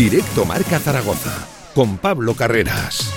[0.00, 3.12] Directo Marca Zaragoza con Pablo Carreras.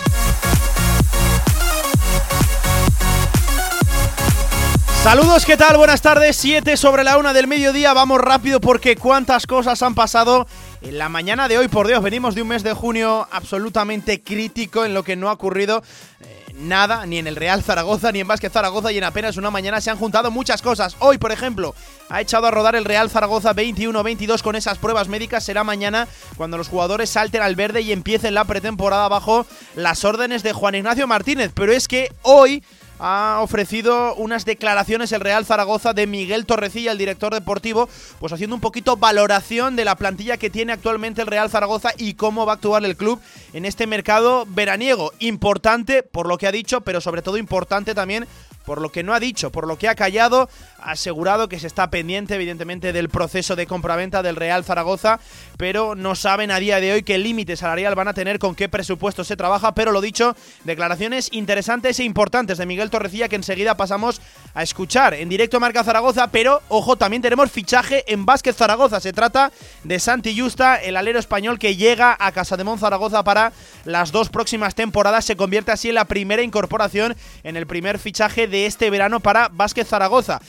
[5.02, 5.78] Saludos, ¿qué tal?
[5.78, 7.94] Buenas tardes, 7 sobre la 1 del mediodía.
[7.94, 10.46] Vamos rápido porque cuántas cosas han pasado
[10.82, 11.70] en la mañana de hoy.
[11.70, 15.32] Por Dios, venimos de un mes de junio absolutamente crítico en lo que no ha
[15.32, 15.84] ocurrido
[16.20, 19.52] eh, nada, ni en el Real Zaragoza, ni en Vázquez Zaragoza, y en apenas una
[19.52, 20.96] mañana se han juntado muchas cosas.
[21.00, 21.76] Hoy, por ejemplo,
[22.10, 25.44] ha echado a rodar el Real Zaragoza 21-22 con esas pruebas médicas.
[25.44, 26.08] Será mañana
[26.38, 29.46] cuando los jugadores salten al verde y empiecen la pretemporada bajo
[29.76, 31.52] las órdenes de Juan Ignacio Martínez.
[31.54, 32.64] Pero es que hoy
[33.06, 37.90] ha ofrecido unas declaraciones el Real Zaragoza de Miguel Torrecilla, el director deportivo,
[38.22, 42.14] pues haciendo un poquito valoración de la plantilla que tiene actualmente el Real Zaragoza y
[42.14, 43.20] cómo va a actuar el club
[43.52, 45.12] en este mercado veraniego.
[45.20, 48.26] Importante por lo que ha dicho, pero sobre todo importante también
[48.66, 50.50] por lo que no ha dicho, por lo que ha callado,
[50.86, 55.20] asegurado que se está pendiente evidentemente del proceso de compraventa del Real Zaragoza,
[55.58, 58.70] pero no saben a día de hoy qué límite salarial van a tener, con qué
[58.70, 63.78] presupuesto se trabaja, pero lo dicho, declaraciones interesantes e importantes de Miguel Torrecilla que enseguida
[63.78, 64.22] pasamos
[64.54, 69.14] a escuchar en directo Marca Zaragoza, pero ojo, también tenemos fichaje en Vázquez Zaragoza, se
[69.14, 69.52] trata
[69.84, 73.52] de Santi Justa, el alero español que llega a Casa de Zaragoza para
[73.86, 78.48] las dos próximas temporadas, se convierte así en la primera incorporación en el primer fichaje
[78.48, 80.40] de este verano para Vázquez Zaragoza.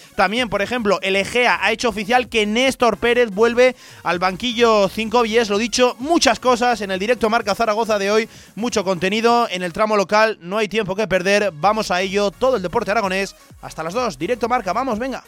[0.49, 5.51] Por ejemplo, el Egea ha hecho oficial que Néstor Pérez vuelve al banquillo 5 Vies.
[5.51, 9.75] Lo dicho, muchas cosas en el directo Marca Zaragoza de hoy, mucho contenido en el
[9.75, 13.83] tramo local, no hay tiempo que perder, vamos a ello, todo el deporte aragonés, hasta
[13.83, 15.23] las 2, directo Marca, vamos, venga.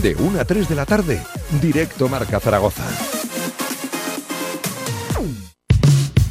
[0.00, 1.22] De 1 a 3 de la tarde,
[1.60, 2.84] directo Marca Zaragoza.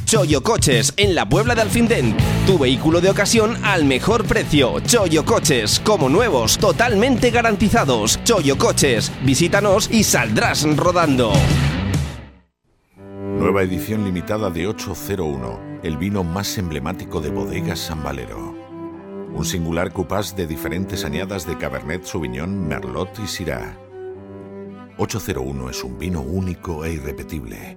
[0.06, 2.16] Choyo Coches en la Puebla de Alfindén.
[2.46, 4.78] Tu vehículo de ocasión al mejor precio.
[4.78, 8.22] Choyo Coches, como nuevos, totalmente garantizados.
[8.22, 11.32] Choyo Coches, visítanos y saldrás rodando.
[12.96, 18.54] Nueva edición limitada de 801, el vino más emblemático de bodegas San Valero.
[19.34, 23.76] Un singular cupás de diferentes añadas de Cabernet Sauvignon, Merlot y Syrah.
[24.98, 27.76] 801 es un vino único e irrepetible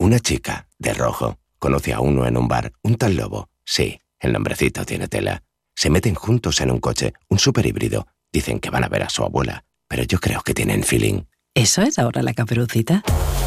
[0.00, 3.48] Una chica, de rojo, conoce a uno en un bar, un tal lobo.
[3.64, 5.42] Sí, el nombrecito tiene tela.
[5.74, 8.06] Se meten juntos en un coche, un super híbrido.
[8.32, 11.22] Dicen que van a ver a su abuela, pero yo creo que tienen feeling.
[11.52, 13.02] ¿Eso es ahora la caperucita?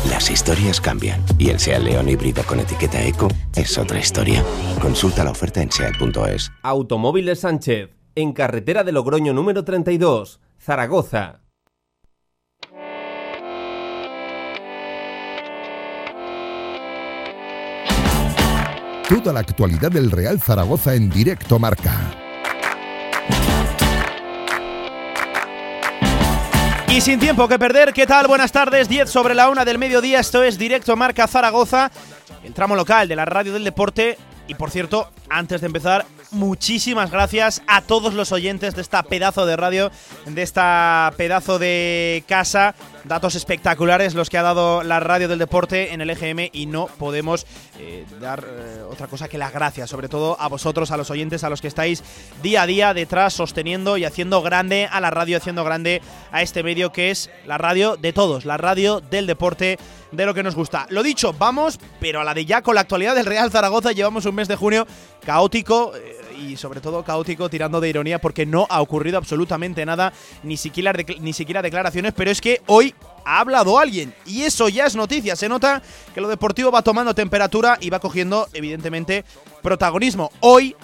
[0.09, 4.43] Las historias cambian y el SEAT León híbrido con etiqueta Eco es otra historia.
[4.81, 6.51] Consulta la oferta en SEAT.es.
[6.63, 11.43] Automóviles Sánchez, en carretera de Logroño número 32, Zaragoza.
[19.11, 21.99] Toda la actualidad del Real Zaragoza en directo marca.
[26.87, 28.27] Y sin tiempo que perder, ¿qué tal?
[28.27, 31.91] Buenas tardes, 10 sobre la 1 del mediodía, esto es Directo Marca Zaragoza,
[32.45, 34.17] el tramo local de la radio del deporte.
[34.47, 39.45] Y por cierto, antes de empezar, muchísimas gracias a todos los oyentes de esta pedazo
[39.45, 39.91] de radio,
[40.25, 42.75] de esta pedazo de casa.
[43.03, 46.85] Datos espectaculares los que ha dado la radio del deporte en el EGM y no
[46.85, 47.47] podemos
[47.79, 51.43] eh, dar eh, otra cosa que las gracias, sobre todo a vosotros, a los oyentes,
[51.43, 52.03] a los que estáis
[52.43, 56.01] día a día detrás sosteniendo y haciendo grande a la radio, haciendo grande
[56.31, 59.79] a este medio que es la radio de todos, la radio del deporte
[60.11, 60.85] de lo que nos gusta.
[60.89, 64.25] Lo dicho, vamos, pero a la de ya con la actualidad del Real Zaragoza llevamos
[64.25, 64.85] un mes de junio
[65.25, 65.93] caótico.
[65.95, 70.11] Eh, y sobre todo caótico tirando de ironía porque no ha ocurrido absolutamente nada,
[70.43, 72.90] ni siquiera, ni siquiera declaraciones, pero es que hoy
[73.25, 75.35] ha hablado alguien y eso ya es noticia.
[75.35, 75.81] Se nota
[76.13, 79.25] que lo deportivo va tomando temperatura y va cogiendo evidentemente
[79.61, 80.31] protagonismo.
[80.39, 80.75] Hoy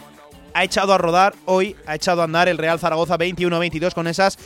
[0.54, 4.38] ha echado a rodar, hoy ha echado a andar el Real Zaragoza 21-22 con esas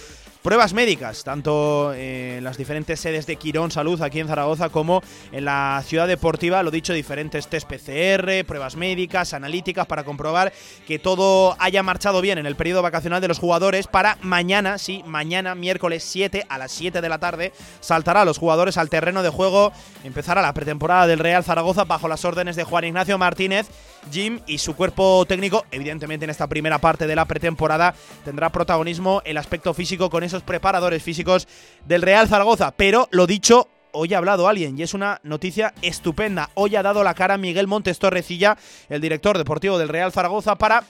[0.42, 5.46] pruebas médicas, tanto en las diferentes sedes de Quirón Salud aquí en Zaragoza como en
[5.46, 10.52] la ciudad deportiva, lo dicho, diferentes test PCR, pruebas médicas, analíticas para comprobar
[10.88, 15.04] que todo haya marchado bien en el periodo vacacional de los jugadores para mañana, sí,
[15.06, 19.24] mañana miércoles 7 a las 7 de la tarde saltará a los jugadores al terreno
[19.24, 19.72] de juego,
[20.04, 23.68] empezará la pretemporada del Real Zaragoza bajo las órdenes de Juan Ignacio Martínez,
[24.12, 27.94] Jim y su cuerpo técnico, evidentemente en esta primera parte de la pretemporada
[28.26, 31.48] tendrá protagonismo el aspecto físico con esos preparadores físicos
[31.86, 32.72] del Real Zaragoza.
[32.72, 36.50] Pero lo dicho, hoy ha hablado alguien y es una noticia estupenda.
[36.56, 38.58] Hoy ha dado la cara Miguel Montes Torrecilla,
[38.90, 40.84] el director deportivo del Real Zaragoza, para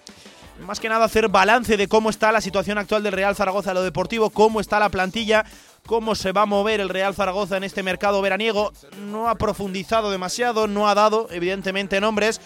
[0.66, 3.76] más que nada hacer balance de cómo está la situación actual del Real Zaragoza en
[3.76, 5.46] lo deportivo, cómo está la plantilla,
[5.86, 8.72] cómo se va a mover el Real Zaragoza en este mercado veraniego.
[9.08, 12.40] No ha profundizado demasiado, no ha dado evidentemente nombres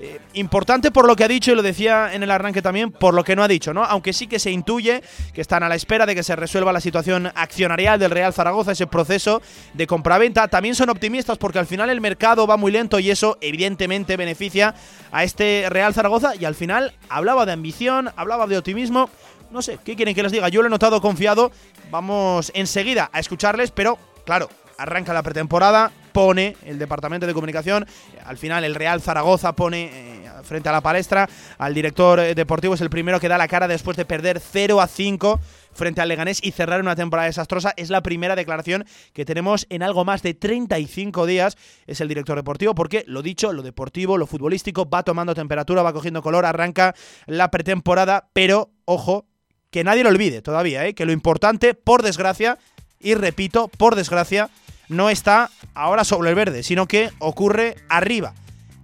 [0.00, 3.14] eh, importante por lo que ha dicho y lo decía en el arranque también, por
[3.14, 3.82] lo que no ha dicho, ¿no?
[3.82, 5.02] Aunque sí que se intuye
[5.34, 8.70] que están a la espera de que se resuelva la situación accionarial del Real Zaragoza,
[8.70, 9.42] ese proceso
[9.74, 10.46] de compraventa.
[10.46, 14.76] También son optimistas porque al final el mercado va muy lento y eso evidentemente beneficia
[15.10, 19.10] a este Real Zaragoza y al final hablaba de ambición, hablaba de optimismo.
[19.50, 20.48] No sé, ¿qué quieren que les diga?
[20.48, 21.50] Yo lo he notado confiado.
[21.90, 27.86] Vamos enseguida a escucharles, pero claro, arranca la pretemporada, pone el departamento de comunicación,
[28.24, 31.28] al final el Real Zaragoza pone eh, frente a la palestra
[31.58, 34.80] al director eh, deportivo, es el primero que da la cara después de perder 0
[34.80, 35.38] a 5
[35.74, 37.72] frente al Leganés y cerrar una temporada desastrosa.
[37.76, 41.56] Es la primera declaración que tenemos en algo más de 35 días.
[41.86, 45.92] Es el director deportivo porque, lo dicho, lo deportivo, lo futbolístico va tomando temperatura, va
[45.92, 49.28] cogiendo color, arranca la pretemporada, pero ojo,
[49.70, 50.94] que nadie lo olvide todavía, ¿eh?
[50.94, 52.58] que lo importante, por desgracia,
[52.98, 54.50] y repito, por desgracia,
[54.88, 58.34] no está ahora sobre el verde, sino que ocurre arriba,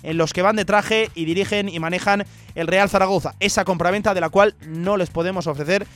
[0.03, 2.25] en los que van de traje y dirigen y manejan
[2.55, 3.35] el Real Zaragoza.
[3.41, 5.87] Esa compraventa de la cual no les podemos ofrecer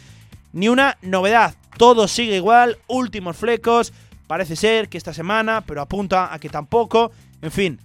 [0.52, 1.54] ni una novedad.
[1.76, 3.92] Todo sigue igual, últimos flecos.
[4.26, 7.12] Parece ser que esta semana, pero apunta a que tampoco.
[7.42, 7.78] En fin,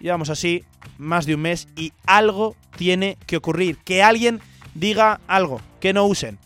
[0.00, 0.64] llevamos así
[0.96, 3.78] más de un mes y algo tiene que ocurrir.
[3.78, 4.40] Que alguien
[4.74, 6.38] diga algo, que no usen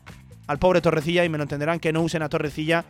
[0.46, 2.84] al pobre Torrecilla y me lo entenderán, que no usen a Torrecilla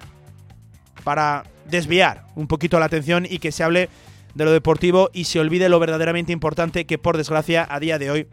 [1.05, 3.89] para desviar un poquito la atención y que se hable
[4.35, 8.11] de lo deportivo y se olvide lo verdaderamente importante que por desgracia a día de
[8.11, 8.29] hoy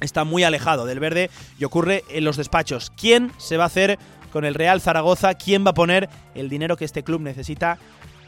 [0.00, 2.90] está muy alejado del verde y ocurre en los despachos.
[2.96, 3.98] ¿Quién se va a hacer
[4.32, 5.34] con el Real Zaragoza?
[5.34, 7.78] ¿Quién va a poner el dinero que este club necesita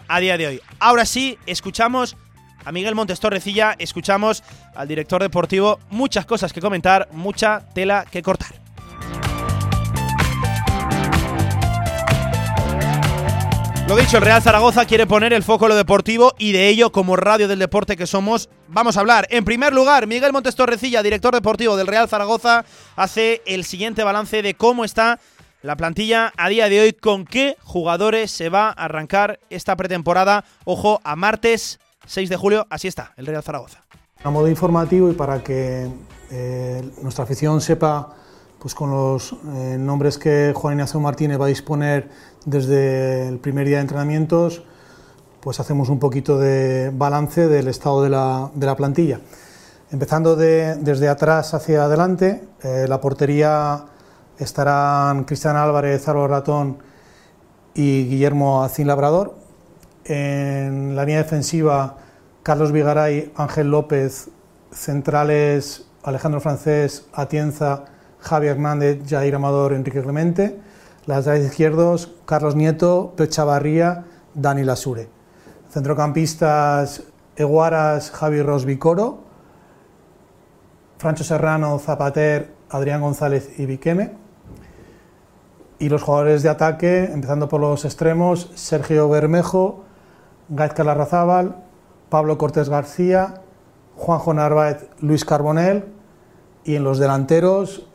[0.08, 0.61] a día de hoy?
[0.79, 2.17] Ahora sí, escuchamos
[2.64, 4.43] a Miguel Montes Torrecilla, escuchamos
[4.75, 8.65] al director deportivo, muchas cosas que comentar, mucha tela que cortar.
[13.88, 16.90] Lo dicho, el Real Zaragoza quiere poner el foco en lo deportivo y de ello,
[16.90, 19.28] como radio del deporte que somos, vamos a hablar.
[19.30, 22.64] En primer lugar, Miguel Montes Torrecilla, director deportivo del Real Zaragoza,
[22.96, 25.20] hace el siguiente balance de cómo está
[25.62, 30.44] la plantilla a día de hoy, con qué jugadores se va a arrancar esta pretemporada.
[30.64, 33.84] Ojo, a martes 6 de julio, así está, el Real Zaragoza.
[34.24, 35.88] A modo informativo y para que
[36.32, 38.16] eh, nuestra afición sepa
[38.58, 42.08] pues con los eh, nombres que Juan Ignacio Martínez va a disponer
[42.44, 44.64] desde el primer día de entrenamientos,
[45.41, 49.20] pues hacemos un poquito de balance del estado de la, plantilla.
[49.91, 53.85] Empezando de, desde atrás hacia adelante, eh, la portería
[54.38, 56.79] estarán Cristian Álvarez, Álvaro Ratón
[57.75, 59.37] y Guillermo Acín Labrador.
[60.05, 61.97] En la línea defensiva,
[62.43, 64.31] Carlos Vigaray, Ángel López,
[64.73, 67.85] centrales Alejandro Francés, Atienza,
[68.20, 70.58] Javier Hernández, Jair Amador, Enrique Clemente
[71.06, 75.08] Laterales izquierdos, Carlos Nieto, Pechavarría, Dani Lasure.
[75.70, 77.04] Centrocampistas,
[77.36, 79.20] Eguaras, Javi Rosbicoro,
[80.98, 84.14] Francho Serrano, Zapater, Adrián González y Viqueme.
[85.79, 89.84] Y los jugadores de ataque, empezando por los extremos, Sergio Bermejo,
[90.48, 91.55] Gaizka Larrazábal,
[92.08, 93.43] Pablo Cortés García,
[93.94, 95.84] Juanjo Narváez, Luis Carbonel.
[96.64, 97.86] Y en los delanteros,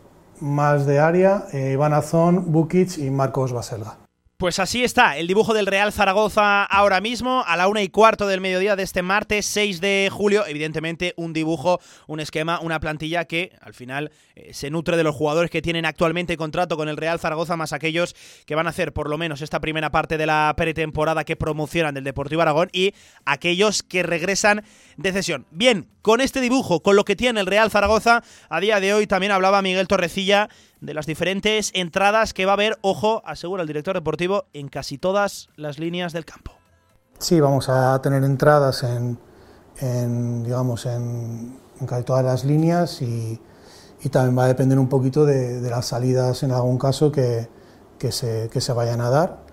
[0.42, 4.01] más de área, eh, Iván Azón, Bukic y Marcos Baselga.
[4.42, 8.26] Pues así está el dibujo del Real Zaragoza ahora mismo, a la una y cuarto
[8.26, 10.48] del mediodía de este martes 6 de julio.
[10.48, 15.16] Evidentemente, un dibujo, un esquema, una plantilla que al final eh, se nutre de los
[15.16, 18.16] jugadores que tienen actualmente contrato con el Real Zaragoza, más aquellos
[18.48, 21.94] que van a hacer por lo menos esta primera parte de la pretemporada que promocionan
[21.94, 22.96] del Deportivo Aragón y
[23.26, 24.64] aquellos que regresan
[24.98, 25.46] de cesión.
[25.52, 29.06] Bien, con este dibujo, con lo que tiene el Real Zaragoza, a día de hoy
[29.06, 30.50] también hablaba Miguel Torrecilla
[30.82, 34.98] de las diferentes entradas que va a haber, ojo, asegura el director deportivo, en casi
[34.98, 36.54] todas las líneas del campo.
[37.20, 43.40] Sí, vamos a tener entradas en, digamos, en, casi todas las líneas y,
[44.10, 47.48] también va a depender un poquito de, las salidas en algún caso que,
[48.10, 49.44] se, se, vayan a dar.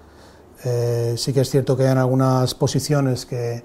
[0.65, 3.63] Eh, sí que es cierto que hay algunas posiciones que,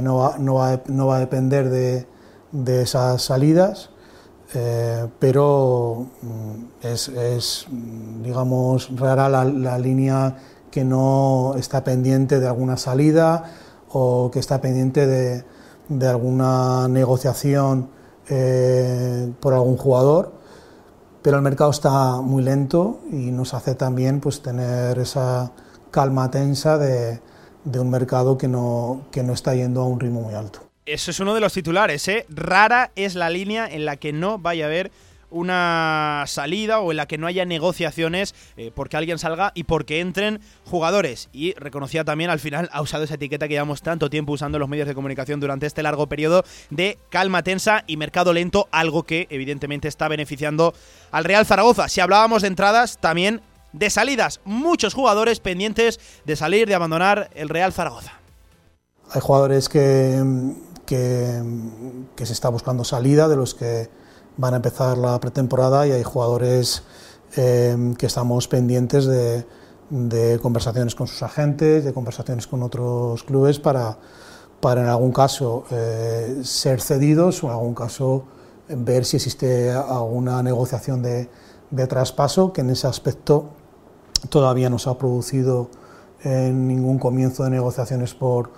[0.00, 2.06] no, va, no, va, no, va, a depender de,
[2.50, 3.90] de esas salidas
[4.52, 7.66] eh, pero mm, es,
[8.22, 10.36] digamos, rara la, línea
[10.70, 13.44] que no está pendiente de alguna salida
[13.90, 15.44] o que está pendiente de,
[16.08, 17.88] alguna negociación
[18.28, 20.32] eh, por algún jugador,
[21.22, 25.52] pero el mercado está muy lento y nos hace también pues, tener esa
[25.90, 27.20] calma tensa de,
[27.64, 30.60] de un mercado que no, que no está yendo a un ritmo muy alto.
[30.86, 32.26] Eso es uno de los titulares, ¿eh?
[32.28, 34.90] Rara es la línea en la que no vaya a haber
[35.30, 40.00] una salida o en la que no haya negociaciones eh, porque alguien salga y porque
[40.00, 41.28] entren jugadores.
[41.32, 44.68] Y reconocía también al final, ha usado esa etiqueta que llevamos tanto tiempo usando los
[44.68, 49.26] medios de comunicación durante este largo periodo de calma tensa y mercado lento, algo que
[49.30, 50.74] evidentemente está beneficiando
[51.10, 51.88] al Real Zaragoza.
[51.88, 53.40] Si hablábamos de entradas, también
[53.72, 54.40] de salidas.
[54.44, 58.12] Muchos jugadores pendientes de salir, de abandonar el Real Zaragoza.
[59.10, 60.22] Hay jugadores que,
[60.86, 61.42] que,
[62.16, 63.88] que se está buscando salida, de los que
[64.36, 66.82] van a empezar la pretemporada y hay jugadores
[67.36, 69.44] eh, que estamos pendientes de,
[70.40, 73.98] conversaciones con sus agentes, de conversaciones con otros clubes para,
[74.60, 78.24] para en algún caso eh, ser cedidos o en algún caso
[78.68, 81.28] ver si existe alguna negociación de,
[81.88, 83.50] traspaso, que en ese aspecto
[84.28, 85.68] todavía no se ha producido
[86.24, 88.50] ningún comienzo de negociaciones por,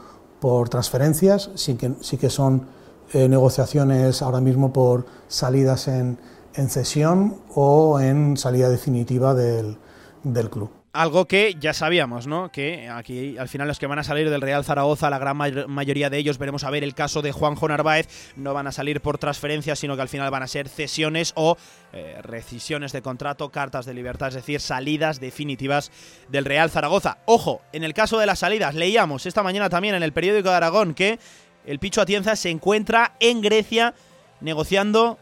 [0.46, 2.68] por transferencias, sí que, sí que son
[3.12, 6.18] eh, negociaciones ahora mismo por salidas en,
[6.54, 9.76] en, cesión o en salida definitiva del,
[10.22, 10.70] del club.
[10.96, 12.50] Algo que ya sabíamos, ¿no?
[12.50, 16.08] Que aquí al final los que van a salir del Real Zaragoza, la gran mayoría
[16.08, 19.18] de ellos, veremos a ver el caso de Juanjo Narváez, no van a salir por
[19.18, 21.58] transferencias, sino que al final van a ser cesiones o
[21.92, 25.92] eh, rescisiones de contrato, cartas de libertad, es decir, salidas definitivas
[26.28, 27.18] del Real Zaragoza.
[27.26, 30.56] Ojo, en el caso de las salidas, leíamos esta mañana también en el periódico de
[30.56, 31.18] Aragón que
[31.66, 33.92] el Picho Atienza se encuentra en Grecia
[34.40, 35.18] negociando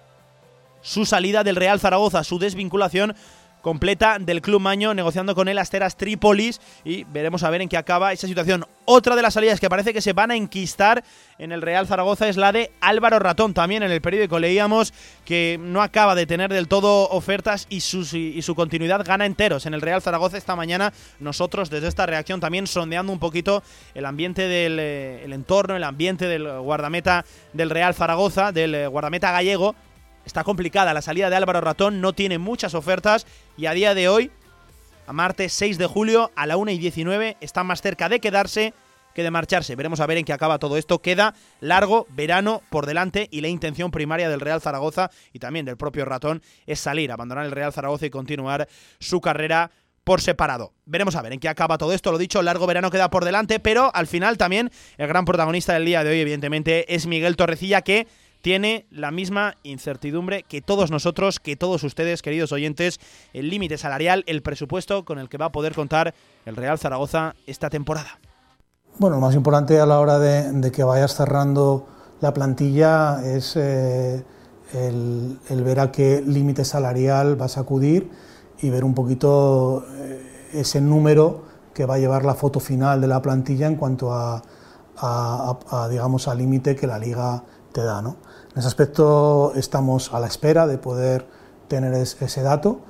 [0.82, 3.16] su salida del Real Zaragoza, su desvinculación
[3.64, 7.78] completa del club Maño negociando con el Asteras Trípolis y veremos a ver en qué
[7.78, 8.66] acaba esa situación.
[8.84, 11.02] Otra de las salidas que parece que se van a enquistar
[11.38, 13.54] en el Real Zaragoza es la de Álvaro Ratón.
[13.54, 14.92] También en el periódico leíamos
[15.24, 19.64] que no acaba de tener del todo ofertas y su, y su continuidad gana enteros.
[19.64, 23.62] En el Real Zaragoza esta mañana nosotros desde esta reacción también sondeando un poquito
[23.94, 28.86] el ambiente del eh, el entorno, el ambiente del guardameta del Real Zaragoza, del eh,
[28.88, 29.74] guardameta gallego
[30.24, 30.94] está complicada.
[30.94, 33.26] La salida de Álvaro Ratón no tiene muchas ofertas
[33.56, 34.30] y a día de hoy,
[35.06, 38.74] a martes 6 de julio, a la 1 y 19, está más cerca de quedarse
[39.14, 39.76] que de marcharse.
[39.76, 41.00] Veremos a ver en qué acaba todo esto.
[41.00, 45.76] Queda largo verano por delante y la intención primaria del Real Zaragoza y también del
[45.76, 49.70] propio Ratón es salir, abandonar el Real Zaragoza y continuar su carrera
[50.02, 50.72] por separado.
[50.84, 52.12] Veremos a ver en qué acaba todo esto.
[52.12, 55.86] Lo dicho, largo verano queda por delante, pero al final también el gran protagonista del
[55.86, 58.06] día de hoy, evidentemente, es Miguel Torrecilla, que
[58.44, 63.00] tiene la misma incertidumbre que todos nosotros, que todos ustedes, queridos oyentes,
[63.32, 67.34] el límite salarial, el presupuesto con el que va a poder contar el Real Zaragoza
[67.46, 68.18] esta temporada.
[68.98, 71.86] Bueno, lo más importante a la hora de, que vayas cerrando
[72.20, 74.22] la plantilla es eh,
[74.74, 78.10] el, ver a qué límite salarial vas a acudir
[78.60, 83.06] y ver un poquito eh, ese número que va a llevar la foto final de
[83.08, 84.42] la plantilla en cuanto a,
[85.88, 88.02] digamos, al límite que la liga te da.
[88.02, 88.18] ¿no?
[88.54, 91.26] En ese aspecto estamos a la espera de poder
[91.66, 92.82] tener ese dato,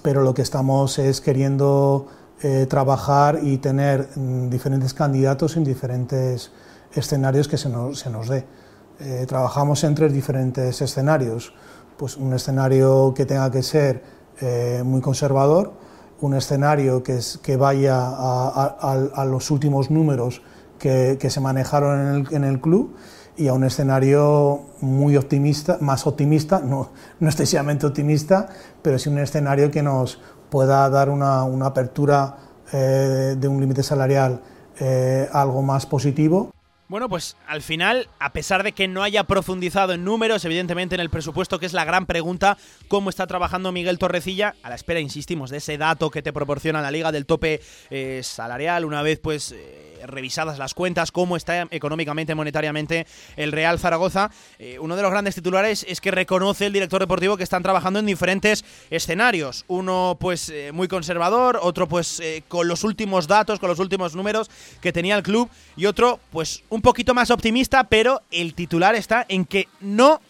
[0.00, 2.06] pero lo que estamos es queriendo
[2.40, 6.52] eh, trabajar y tener mm, diferentes candidatos en diferentes
[6.92, 8.44] escenarios que se nos, se nos dé.
[9.00, 11.52] Eh, trabajamos en tres diferentes escenarios,
[11.96, 14.04] pues un escenario que tenga que ser
[14.40, 15.72] eh, muy conservador,
[16.20, 20.42] un escenario que, es, que vaya a, los últimos números
[20.78, 22.94] que, se manejaron en el club
[23.36, 28.48] y a un escenario muy optimista, más optimista, no, no excesivamente optimista,
[28.82, 30.20] pero sí un escenario que nos
[30.50, 32.36] pueda dar una, una apertura
[32.72, 34.40] eh, de un límite salarial
[34.80, 36.50] eh, algo más positivo.
[36.92, 41.00] Bueno, pues al final, a pesar de que no haya profundizado en números, evidentemente en
[41.00, 45.00] el presupuesto, que es la gran pregunta, cómo está trabajando Miguel Torrecilla, a la espera,
[45.00, 49.18] insistimos, de ese dato que te proporciona la liga del tope eh, salarial, una vez
[49.20, 49.54] pues
[50.06, 53.06] revisadas las cuentas, cómo está económicamente, monetariamente
[53.36, 54.30] el Real Zaragoza.
[54.58, 57.98] Eh, uno de los grandes titulares es que reconoce el director deportivo que están trabajando
[57.98, 59.64] en diferentes escenarios.
[59.68, 64.14] Uno pues eh, muy conservador, otro pues eh, con los últimos datos, con los últimos
[64.14, 68.94] números que tenía el club y otro pues un poquito más optimista, pero el titular
[68.94, 70.20] está en que no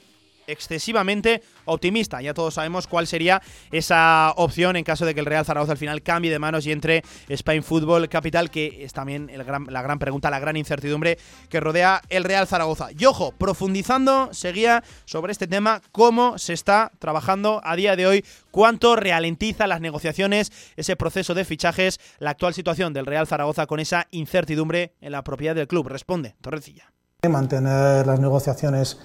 [0.47, 2.21] excesivamente optimista.
[2.21, 5.79] Ya todos sabemos cuál sería esa opción en caso de que el Real Zaragoza al
[5.79, 10.31] final cambie de manos y entre Spain Football Capital, que es también la gran pregunta,
[10.31, 11.19] la gran incertidumbre
[11.49, 12.89] que rodea el Real Zaragoza.
[12.97, 18.25] Y ojo, profundizando, seguía sobre este tema, cómo se está trabajando a día de hoy,
[18.51, 23.81] cuánto ralentiza las negociaciones, ese proceso de fichajes, la actual situación del Real Zaragoza con
[23.81, 25.89] esa incertidumbre en la propiedad del club.
[25.89, 26.93] Responde, Torrecilla.
[27.29, 28.99] Mantener las negociaciones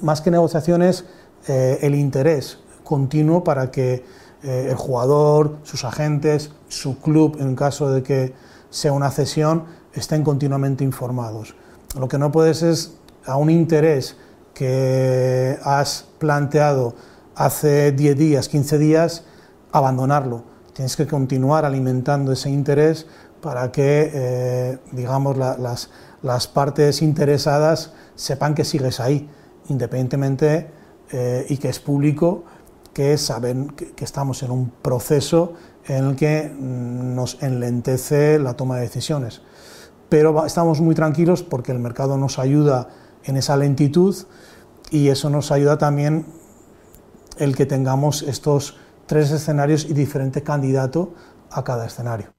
[0.00, 1.04] más que negociaciones,
[1.48, 4.04] eh, el interés continuo para que
[4.42, 8.34] eh, el jugador, sus agentes, su club, en caso de que
[8.70, 11.54] sea una cesión, estén continuamente informados.
[11.98, 14.16] Lo que no puedes es a un interés
[14.52, 16.94] que has planteado
[17.34, 19.24] hace 10 días, 15 días,
[19.72, 20.44] abandonarlo.
[20.72, 23.06] Tienes que continuar alimentando ese interés
[23.40, 25.90] para que, eh, digamos, las,
[26.22, 29.28] las, partes interesadas sepan que sigues ahí,
[29.68, 30.70] independientemente
[31.10, 32.44] eh, y que es público,
[32.92, 35.54] que saben que, que, estamos en un proceso
[35.86, 39.42] en el que nos enlentece la toma de decisiones.
[40.08, 42.88] Pero estamos muy tranquilos porque el mercado nos ayuda
[43.24, 44.16] en esa lentitud
[44.90, 46.26] y eso nos ayuda también
[47.38, 51.14] el que tengamos estos tres escenarios y diferente candidato
[51.50, 52.34] a cada escenario.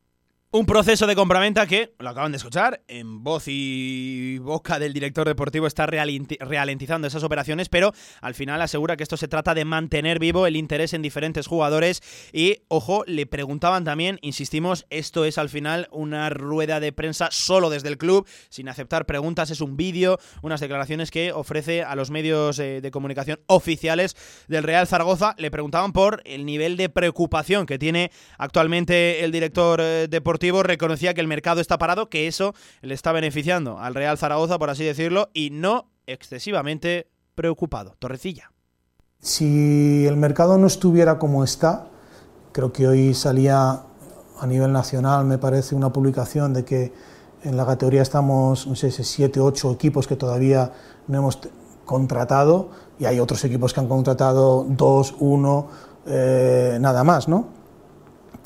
[0.51, 5.27] Un proceso de compraventa que, lo acaban de escuchar, en voz y boca del director
[5.27, 10.17] deportivo está ralentizando esas operaciones, pero al final asegura que esto se trata de mantener
[10.17, 15.49] vivo el interés en diferentes jugadores y, ojo, le preguntaban también, insistimos, esto es al
[15.49, 20.19] final una rueda de prensa solo desde el club, sin aceptar preguntas, es un vídeo,
[20.41, 24.15] unas declaraciones que ofrece a los medios eh, de comunicación oficiales
[24.47, 25.35] del Real Zaragoza.
[25.37, 30.07] Le preguntaban por el nivel de preocupación que tiene actualmente el director eh,
[30.51, 34.69] reconocía que el mercado está parado, que eso le está beneficiando al Real Zaragoza, por
[34.69, 37.95] así decirlo, y no excesivamente preocupado.
[37.99, 38.51] Torrecilla.
[39.19, 41.87] Si el mercado no estuviera como está,
[42.51, 43.83] creo que hoy salía
[44.39, 46.93] a nivel nacional, me parece, una publicación de que
[47.43, 50.71] en la categoría estamos, no sé, siete, ocho equipos que todavía
[51.07, 51.39] no hemos
[51.85, 55.67] contratado y hay otros equipos que han contratado dos, uno,
[56.05, 57.47] eh, nada más, ¿no?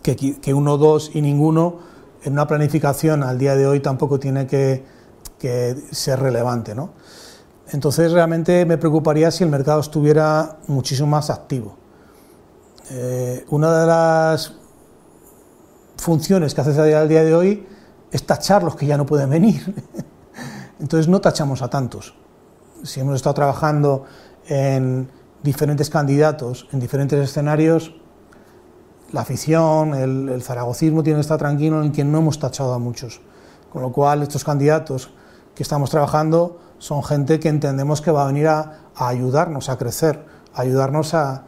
[0.03, 1.88] Que, que uno, dos y ninguno
[2.23, 4.83] en una planificación al día de hoy tampoco tiene que,
[5.91, 6.75] ser relevante.
[6.75, 6.91] ¿no?
[7.71, 11.75] Entonces realmente me preocuparía si el mercado estuviera muchísimo más activo.
[12.91, 14.53] Eh, una de las
[15.98, 17.67] funciones que hace al día de hoy
[18.11, 19.75] es tachar los que ya no pueden venir.
[20.79, 22.15] Entonces no tachamos a tantos.
[22.83, 24.05] Si hemos estado trabajando
[24.48, 25.09] en
[25.44, 27.94] diferentes candidatos, en diferentes escenarios,
[29.11, 33.22] la afición, el, zaragocismo tiene que estar tranquilo en que no hemos tachado a muchos.
[33.72, 35.09] Con lo cual, estos candidatos
[35.55, 40.24] que estamos trabajando son gente que entendemos que va a venir a, ayudarnos a crecer,
[40.53, 41.45] a ayudarnos a,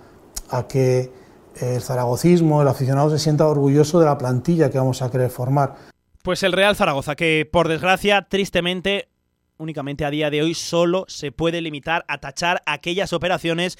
[0.49, 1.11] a, que
[1.59, 5.75] el zaragocismo, el aficionado se sienta orgulloso de la plantilla que vamos a querer formar.
[6.23, 9.09] Pues el Real Zaragoza, que por desgracia, tristemente,
[9.57, 13.77] únicamente a día de hoy solo se puede limitar a tachar aquellas operaciones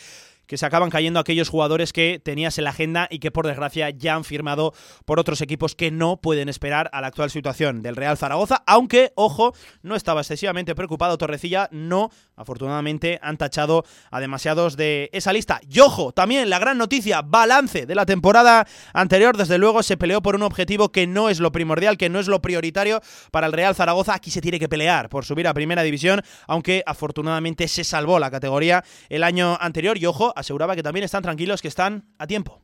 [0.48, 3.90] que se acaban cayendo aquellos jugadores que tenías en la agenda y que por desgracia
[3.90, 4.74] ya han firmado
[5.06, 9.14] por otros equipos que no pueden esperar a la actual situación del Real Zaragoza, aunque,
[9.16, 15.62] ojo, no estaba excesivamente preocupado Torrecilla, no, afortunadamente han tachado a demasiados de esa lista.
[15.70, 20.22] Y ojo, también la gran noticia, balance de la temporada anterior, desde luego se peleó
[20.22, 23.02] por un objetivo que no es lo primordial, que no es lo prioritario
[23.32, 26.84] para el Real Zaragoza, aquí se tiene que pelear por subir a primera división, aunque
[26.86, 31.62] afortunadamente se salvó la categoría el año anterior y ojo, aseguraba que también están tranquilos,
[31.62, 32.60] que están a tiempo.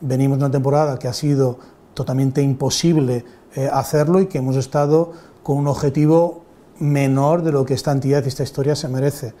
[0.00, 1.58] Venimos de una temporada que ha sido
[1.94, 6.44] totalmente imposible eh, hacerlo y que hemos estado con un objetivo
[6.78, 9.34] menor de lo que esta entidad y esta historia se merece.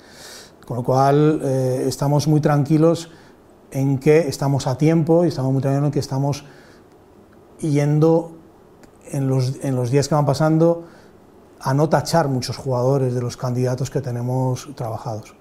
[0.66, 3.10] Con lo cual eh, estamos muy tranquilos
[3.70, 6.44] en que estamos a tiempo y estamos muy tranquilos en que estamos
[7.58, 8.36] yendo
[9.10, 10.86] en los, en los días que van pasando
[11.60, 15.34] a no tachar muchos jugadores de los candidatos que tenemos trabajados.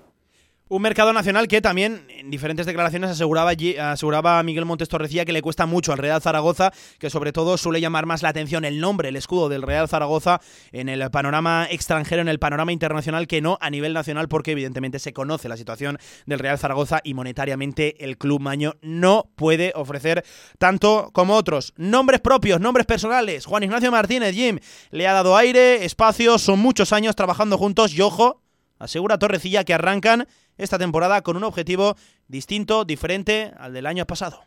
[0.69, 3.52] Un mercado nacional que también en diferentes declaraciones aseguraba,
[3.91, 7.58] aseguraba a Miguel Montes Torrecía que le cuesta mucho al Real Zaragoza, que sobre todo
[7.58, 10.39] suele llamar más la atención el nombre, el escudo del Real Zaragoza
[10.71, 14.99] en el panorama extranjero, en el panorama internacional, que no a nivel nacional, porque evidentemente
[14.99, 20.23] se conoce la situación del Real Zaragoza y monetariamente el club maño no puede ofrecer
[20.60, 21.73] tanto como otros.
[21.76, 23.45] Nombres propios, nombres personales.
[23.45, 24.60] Juan Ignacio Martínez, Jim,
[24.91, 28.42] le ha dado aire, espacio, son muchos años trabajando juntos y ojo,
[28.83, 31.95] asegura Torrecilla que arrancan esta temporada con un objetivo
[32.27, 34.39] distinto, diferente al del año pasado.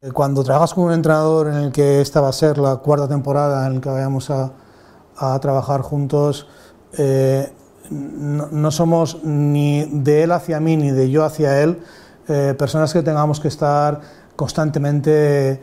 [0.00, 3.08] Eh, cuando trabajas con un entrenador en el que esta va a ser la cuarta
[3.08, 4.52] temporada en la que vayamos a,
[5.40, 6.48] trabajar juntos,
[6.98, 7.52] eh,
[7.90, 11.80] no, somos ni de él hacia mí ni de yo hacia él
[12.26, 14.00] eh, personas que tengamos que estar
[14.34, 15.62] constantemente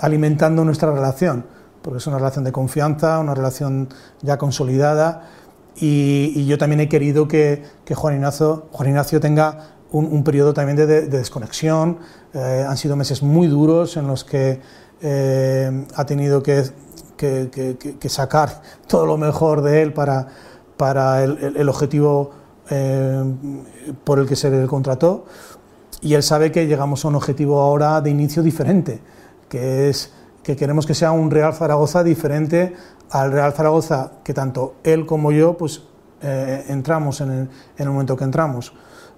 [0.00, 1.44] alimentando nuestra relación,
[1.82, 3.90] porque es una relación de confianza, una relación
[4.22, 5.28] ya consolidada
[5.76, 7.62] y, yo también he querido que,
[7.94, 11.98] Juan, Ignacio, Juan Ignacio tenga un, periodo también de, desconexión.
[12.34, 14.60] Eh, han sido meses muy duros en los que
[15.00, 16.64] eh, ha tenido que,
[18.08, 20.28] sacar todo lo mejor de él para,
[20.76, 22.30] para el, objetivo
[22.70, 23.24] eh,
[24.04, 25.24] por el que se le contrató.
[26.00, 29.00] Y él sabe que llegamos a un objetivo ahora de inicio diferente,
[29.48, 32.74] que es que queremos que sea un Real Zaragoza diferente
[33.10, 35.82] al Real Zaragoza que tanto él como yo pues
[36.22, 38.72] eh, entramos en el, en momento que entramos.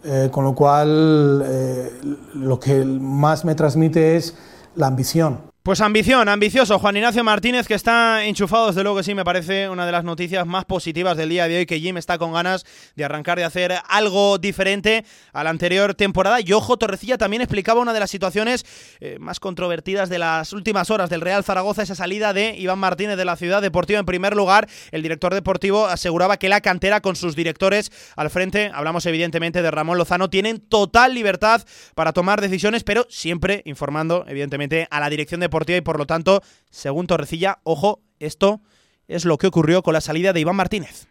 [0.07, 1.91] Eh, con lo cual, eh,
[2.35, 4.37] lo que más me transmite es
[4.75, 5.54] la ambición.
[5.65, 6.79] Pues ambición, ambicioso.
[6.79, 10.05] Juan Ignacio Martínez, que está enchufado, desde luego que sí, me parece una de las
[10.05, 13.45] noticias más positivas del día de hoy, que Jim está con ganas de arrancar, de
[13.45, 16.43] hacer algo diferente a la anterior temporada.
[16.43, 18.67] Y ojo, Torrecilla también explicaba una de las situaciones
[19.01, 23.17] eh, más controvertidas de las últimas horas del Real Zaragoza, esa salida de Iván Martínez
[23.17, 23.99] de la Ciudad Deportiva.
[23.99, 28.71] En primer lugar, el director deportivo aseguraba que la cantera con sus directores al frente,
[28.75, 31.63] hablamos evidentemente de Ramón Lozano, tienen total libertad
[31.95, 36.43] para tomar decisiones, pero siempre informando evidentemente a la dirección deportiva y por lo tanto,
[36.71, 38.61] según Torrecilla, ojo, esto
[39.09, 41.07] es lo que ocurrió con la salida de Iván Martínez.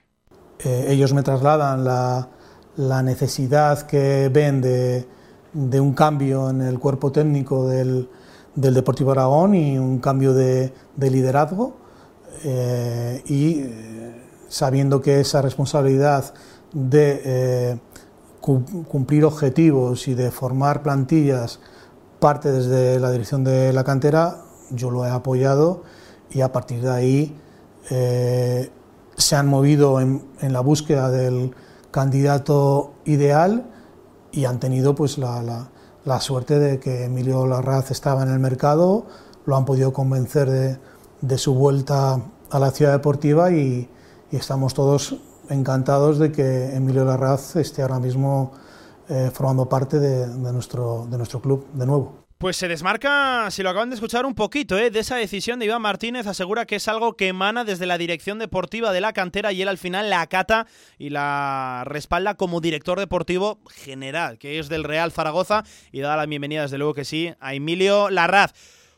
[0.59, 2.29] Eh, ellos me trasladan la,
[2.75, 5.07] la necesidad que ven de,
[5.53, 8.09] de, un cambio en el cuerpo técnico del,
[8.55, 11.77] del Deportivo Aragón y un cambio de, de liderazgo
[12.43, 16.33] eh, y eh, sabiendo que esa responsabilidad
[16.73, 17.79] de
[18.41, 21.59] cumplir objetivos y de formar plantillas
[22.23, 25.83] parte desde la dirección de la cantera, yo lo he apoyado
[26.31, 27.37] y a partir de ahí
[27.89, 28.71] eh,
[29.17, 31.53] se han movido en, en, la búsqueda del
[31.91, 33.65] candidato ideal
[34.31, 35.67] y han tenido pues la, la,
[36.05, 39.05] la, suerte de que Emilio Larraz estaba en el mercado,
[39.45, 40.77] lo han podido convencer de,
[41.19, 43.89] de su vuelta a la ciudad deportiva y,
[44.31, 45.17] y, estamos todos
[45.49, 48.53] encantados de que Emilio Larraz esté ahora mismo
[49.09, 52.23] eh, formando parte de, nuestro, de nuestro club de nuevo.
[52.37, 54.91] Pues se desmarca, si lo acaban de escuchar, un poquito ¿eh?
[54.91, 56.27] de esa decisión de Iván Martínez.
[56.27, 59.69] Asegura que es algo que emana desde la dirección deportiva de la cantera y él
[59.69, 65.13] al final la acata y la respalda como director deportivo general, que es del Real
[65.13, 65.63] Zaragoza.
[65.93, 68.51] Y da la bienvenida, desde luego que sí, a Emilio Larraz.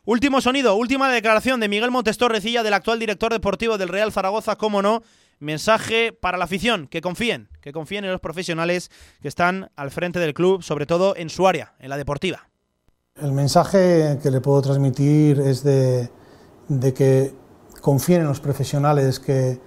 [0.06, 4.56] Último sonido, última declaración de Miguel Montes Torrecilla, del actual director deportivo del Real Zaragoza,
[4.56, 5.04] cómo no.
[5.40, 8.90] Mensaje para la afición, que confíen, que confíen en los profesionales
[9.22, 12.48] que están al frente del club, sobre todo en su área, en la deportiva.
[13.16, 16.10] El mensaje que le puedo transmitir es de,
[16.94, 17.34] que
[17.82, 19.60] confíen en los profesionales que,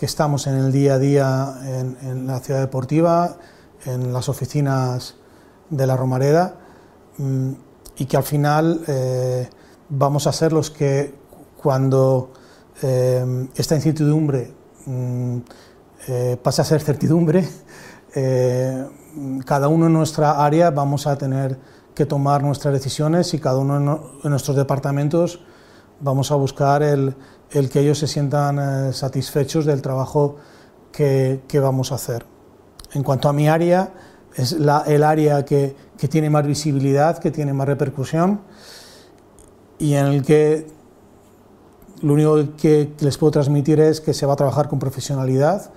[0.00, 1.54] estamos en el día a día
[2.02, 3.38] en, la ciudad deportiva,
[3.84, 5.16] en las oficinas
[5.70, 6.56] de la Romareda
[7.18, 7.52] mmm,
[7.96, 9.48] y que al final eh,
[9.88, 11.14] vamos a ser los que
[11.56, 12.32] cuando
[12.82, 14.55] eh, esta incertidumbre
[14.86, 15.38] mmm,
[16.08, 17.46] eh, pase a ser certidumbre,
[18.14, 18.86] eh,
[19.44, 21.58] cada uno en nuestra área vamos a tener
[21.94, 25.40] que tomar nuestras decisiones y cada uno de nuestros departamentos
[26.00, 27.14] vamos a buscar el,
[27.48, 30.36] que ellos se sientan eh, satisfechos del trabajo
[30.92, 32.24] que, vamos a hacer.
[32.92, 33.92] En cuanto a mi área,
[34.34, 35.74] es el área que,
[36.08, 38.40] tiene más visibilidad, que tiene más repercusión
[39.78, 40.66] y en el que
[42.02, 45.70] lo único que les puedo transmitir es que se va a trabajar con profesionalidad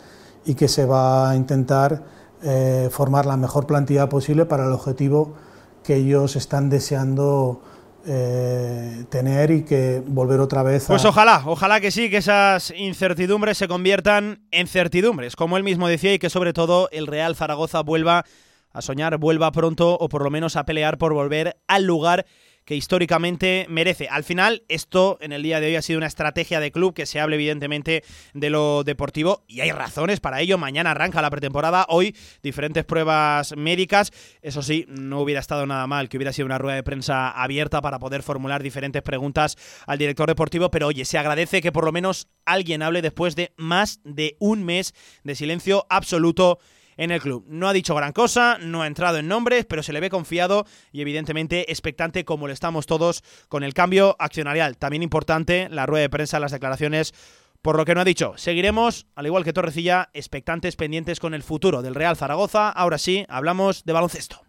[0.45, 2.03] y que se va a intentar
[2.43, 5.35] eh, formar la mejor plantilla posible para el objetivo
[5.83, 7.61] que ellos están deseando
[8.05, 10.93] eh, tener y que volver otra vez a...
[10.93, 15.87] Pues ojalá, ojalá que sí, que esas incertidumbres se conviertan en certidumbres, como él mismo
[15.87, 18.25] decía, y que sobre todo el Real Zaragoza vuelva
[18.71, 22.25] a soñar, vuelva pronto o por lo menos a pelear por volver al lugar
[22.69, 24.09] que históricamente merece.
[24.09, 27.07] Al final, esto en el día de hoy ha sido una estrategia de club que
[27.07, 28.03] se hable evidentemente
[28.35, 30.59] de lo deportivo y hay razones para ello.
[30.59, 34.11] Mañana arranca la pretemporada, hoy diferentes pruebas médicas.
[34.43, 37.81] Eso sí, no hubiera estado nada mal que hubiera sido una rueda de prensa abierta
[37.81, 41.91] para poder formular diferentes preguntas al director deportivo, pero oye, se agradece que por lo
[41.91, 46.59] menos alguien hable después de más de un mes de silencio absoluto
[46.99, 47.45] en el club.
[47.47, 50.65] No ha dicho gran cosa, no ha entrado en nombres, pero se le ve confiado
[50.91, 54.77] y evidentemente expectante como lo estamos todos con el cambio accionarial.
[54.77, 57.13] También importante la rueda de prensa, las declaraciones
[57.61, 58.33] por lo que no ha dicho.
[58.35, 62.69] Seguiremos, al igual que Torrecilla, expectantes pendientes con el futuro del Real Zaragoza.
[62.69, 64.41] Ahora sí, hablamos de baloncesto.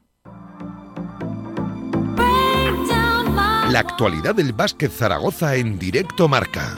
[3.70, 6.74] La actualidad del básquet Zaragoza en directo marca.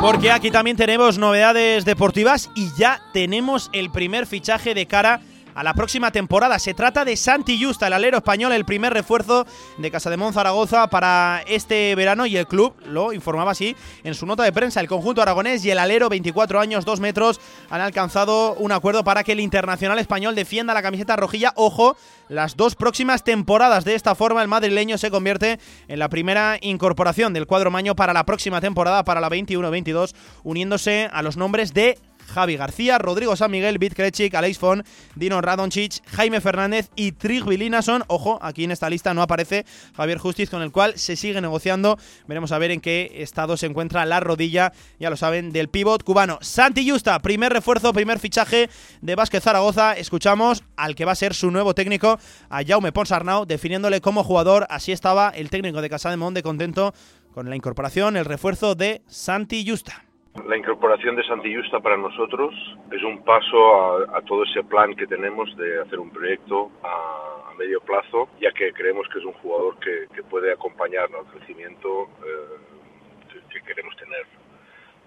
[0.00, 5.20] Porque aquí también tenemos novedades deportivas y ya tenemos el primer fichaje de cara
[5.54, 6.58] a la próxima temporada.
[6.58, 9.46] Se trata de Santi Justa, el alero español, el primer refuerzo
[9.78, 14.26] de Casa de Zaragoza para este verano y el club lo informaba así en su
[14.26, 14.80] nota de prensa.
[14.80, 19.24] El conjunto aragonés y el alero, 24 años, 2 metros, han alcanzado un acuerdo para
[19.24, 21.52] que el internacional español defienda la camiseta rojilla.
[21.56, 21.96] Ojo,
[22.28, 23.84] las dos próximas temporadas.
[23.84, 25.58] De esta forma, el madrileño se convierte
[25.88, 31.08] en la primera incorporación del cuadro maño para la próxima temporada, para la 21-22, uniéndose
[31.12, 31.98] a los nombres de
[32.32, 37.44] Javi García, Rodrigo San Miguel, Bit Krechik, Aleix Fon, Dino Radonchich, Jaime Fernández y Trig
[37.44, 38.04] Vilinason.
[38.06, 39.66] Ojo, aquí en esta lista no aparece
[39.96, 41.98] Javier Justiz, con el cual se sigue negociando.
[42.26, 46.02] Veremos a ver en qué estado se encuentra la rodilla, ya lo saben, del pívot
[46.04, 46.38] cubano.
[46.40, 49.94] Santi Justa, primer refuerzo, primer fichaje de Vázquez Zaragoza.
[49.94, 54.66] Escuchamos al que va a ser su nuevo técnico, a Jaume Ponsarnau, definiéndole como jugador.
[54.70, 56.92] Así estaba el técnico de Casa de contento
[57.34, 60.09] con la incorporación, el refuerzo de Santi Justa.
[60.34, 62.54] La incorporación de Santi Justa para nosotros
[62.92, 67.80] es un paso a, todo ese plan que tenemos de hacer un proyecto a, medio
[67.80, 73.60] plazo, ya que creemos que es un jugador que, puede acompañarnos al crecimiento eh, que,
[73.62, 74.24] queremos tener.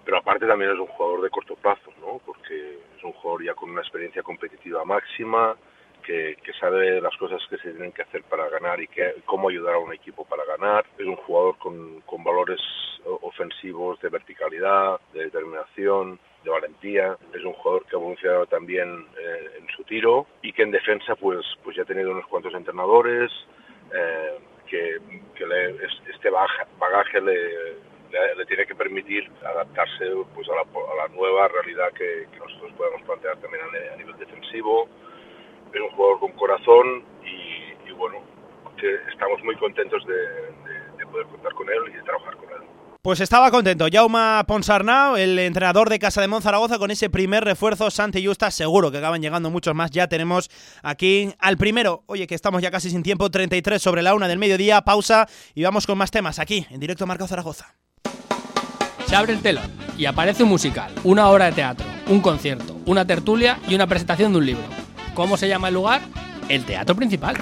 [0.04, 2.20] Pero aparte también es un jugador de corto plazo, ¿no?
[2.24, 5.56] porque es un jugador ya con una experiencia competitiva máxima,
[6.04, 9.74] que, sabe las cosas que se tienen que hacer para ganar y que, cómo ayudar
[9.74, 10.84] a un equipo para ganar.
[10.98, 12.60] Es un jugador con, valores
[13.04, 17.16] ofensivos de verticalidad, de determinación, de valentía.
[17.34, 21.14] Es un jugador que ha evolucionado también eh, en su tiro y que en defensa
[21.16, 23.30] pues, pues ya ha tenido unos cuantos entrenadores,
[23.92, 24.98] eh, que,
[26.10, 27.76] este bagaje le,
[28.36, 33.62] le, tiene que permitir adaptarse pues, a, la, nueva realidad que, nosotros podemos plantear también
[33.92, 34.88] a nivel defensivo
[35.74, 38.18] es un jugador con corazón y, bueno,
[39.12, 42.68] estamos muy contentos de, poder contar con él y de trabajar con él.
[43.02, 47.90] Pues estaba contento Jaume Ponsarnau, el entrenador de Casa de Monzaragoza, con ese primer refuerzo
[47.90, 48.50] Santi Justa.
[48.50, 49.90] Seguro que acaban llegando muchos más.
[49.90, 50.50] Ya tenemos
[50.82, 52.02] aquí al primero.
[52.06, 54.80] Oye, que estamos ya casi sin tiempo, 33 sobre la una del mediodía.
[54.80, 57.74] Pausa y vamos con más temas aquí, en directo Marco Zaragoza.
[59.04, 63.06] Se abre el telón y aparece un musical, una obra de teatro, un concierto, una
[63.06, 64.83] tertulia y una presentación de un libro.
[65.14, 66.02] ¿Cómo se llama el lugar?
[66.48, 67.36] El Teatro Principal.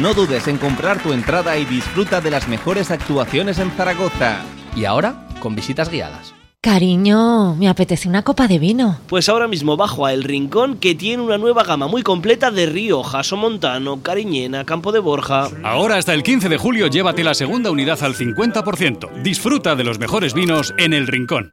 [0.00, 4.38] No dudes en comprar tu entrada y disfruta de las mejores actuaciones en Zaragoza.
[4.76, 6.34] Y ahora, con visitas guiadas.
[6.64, 8.98] Cariño, me apetece una copa de vino.
[9.08, 12.64] Pues ahora mismo bajo a El Rincón, que tiene una nueva gama muy completa de
[12.64, 15.50] Rioja, Montano, Cariñena, Campo de Borja.
[15.62, 19.22] Ahora hasta el 15 de julio llévate la segunda unidad al 50%.
[19.22, 21.52] Disfruta de los mejores vinos en El Rincón.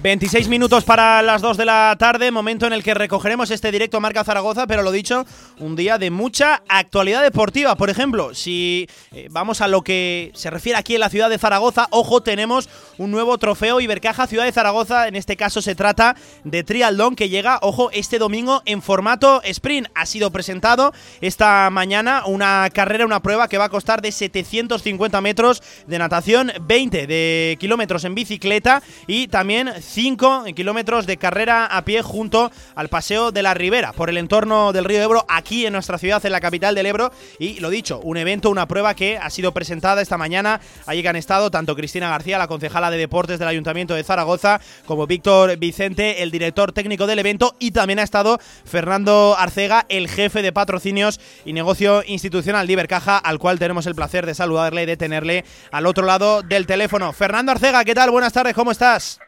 [0.00, 4.00] 26 minutos para las 2 de la tarde, momento en el que recogeremos este directo
[4.00, 5.26] Marca Zaragoza, pero lo dicho,
[5.58, 7.74] un día de mucha actualidad deportiva.
[7.74, 11.36] Por ejemplo, si eh, vamos a lo que se refiere aquí en la ciudad de
[11.36, 15.08] Zaragoza, ojo, tenemos un nuevo trofeo Ibercaja Ciudad de Zaragoza.
[15.08, 19.88] En este caso se trata de Trialdón que llega, ojo, este domingo en formato sprint.
[19.96, 25.20] Ha sido presentado esta mañana una carrera, una prueba que va a costar de 750
[25.22, 31.84] metros de natación, 20 de kilómetros en bicicleta y también 5 kilómetros de carrera a
[31.84, 35.72] pie junto al Paseo de la Ribera, por el entorno del río Ebro, aquí en
[35.72, 37.10] nuestra ciudad, en la capital del Ebro.
[37.40, 40.60] Y lo dicho, un evento, una prueba que ha sido presentada esta mañana.
[40.86, 44.60] Allí que han estado tanto Cristina García, la concejala de deportes del Ayuntamiento de Zaragoza,
[44.86, 47.56] como Víctor Vicente, el director técnico del evento.
[47.58, 53.18] Y también ha estado Fernando Arcega, el jefe de patrocinios y negocio institucional de Ibercaja,
[53.18, 57.12] al cual tenemos el placer de saludarle y de tenerle al otro lado del teléfono.
[57.12, 58.12] Fernando Arcega, ¿qué tal?
[58.12, 59.18] Buenas tardes, ¿cómo estás?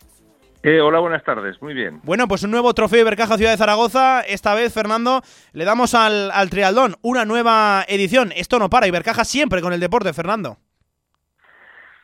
[0.63, 2.01] Eh, hola, buenas tardes, muy bien.
[2.03, 4.21] Bueno, pues un nuevo trofeo Ibercaja Ciudad de Zaragoza.
[4.21, 5.23] Esta vez, Fernando,
[5.55, 8.31] le damos al, al trialdón una nueva edición.
[8.37, 10.59] Esto no para, Ibercaja siempre con el deporte, Fernando.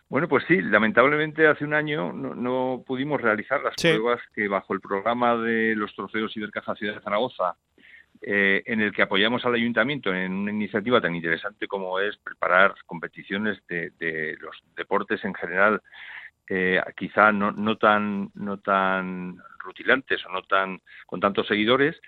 [0.09, 4.81] Bueno, pues sí, lamentablemente hace un año no, pudimos realizar las pruebas que bajo el
[4.81, 7.57] programa de los trofeos Ibercaja Ciudad de Zaragoza,
[8.23, 12.75] eh, en el que apoyamos al ayuntamiento en una iniciativa tan interesante como es preparar
[12.87, 15.83] competiciones de, de los deportes en general
[16.49, 22.01] eh, quizá no, no, tan, no tan rutilantes o no tan con tantos seguidores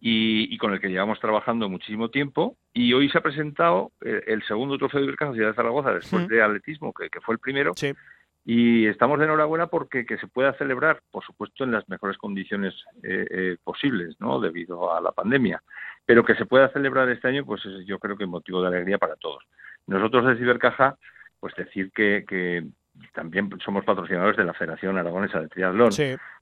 [0.00, 2.56] y, con el que llevamos trabajando muchísimo tiempo.
[2.72, 6.28] Y hoy se ha presentado eh, el, segundo trofeo de Ibercaja Ciudad de Zaragoza después
[6.28, 7.72] de atletismo, que, fue el primero.
[8.44, 12.74] Y estamos de enhorabuena porque que se pueda celebrar, por supuesto, en las mejores condiciones
[13.02, 14.40] eh, eh, posibles, ¿no?
[14.40, 15.62] Debido a la pandemia.
[16.06, 18.96] Pero que se pueda celebrar este año, pues yo creo que es motivo de alegría
[18.96, 19.44] para todos.
[19.86, 20.96] Nosotros de Cibercaja,
[21.40, 22.64] pues decir que, que,
[23.12, 25.90] también somos patrocinadores de la Federación Aragonesa de Triatlón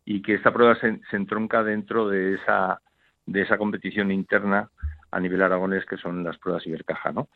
[0.05, 2.81] y que esta prueba se, entronca dentro de esa
[3.27, 4.71] de esa competición interna
[5.11, 7.29] a nivel aragonés que son las pruebas Ibercaja, ¿no?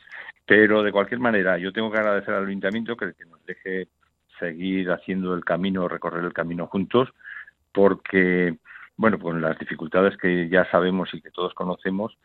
[0.47, 3.89] Pero de cualquier manera, yo tengo que agradecer al ayuntamiento que, que nos deje
[4.39, 7.09] seguir haciendo el camino, recorrer el camino juntos,
[7.73, 8.57] porque,
[8.97, 12.17] bueno, con las dificultades que ya sabemos y que todos conocemos,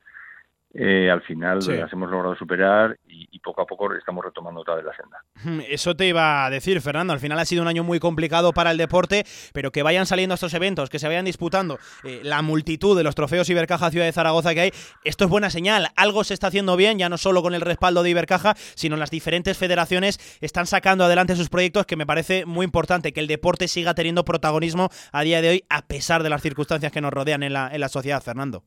[0.78, 4.84] eh, al final las hemos logrado superar y, poco a poco estamos retomando otra vez
[4.84, 5.24] la senda.
[5.44, 7.14] Hmm, eso te iba a decir, Fernando.
[7.14, 10.34] Al final ha sido un año muy complicado para el deporte, pero que vayan saliendo
[10.34, 14.12] estos eventos, que se vayan disputando eh, la multitud de los trofeos Ibercaja Ciudad de
[14.14, 14.72] Zaragoza que hay,
[15.04, 15.90] esto es buena señal.
[15.96, 19.12] Algo se está haciendo bien, ya no solo con el respaldo de Ibercaja, sino las
[19.12, 23.68] diferentes federaciones están sacando adelante sus proyectos, que me parece muy importante que el deporte
[23.68, 27.44] siga teniendo protagonismo a día de hoy, a pesar de las circunstancias que nos rodean
[27.44, 28.64] en la, en la sociedad, Fernando.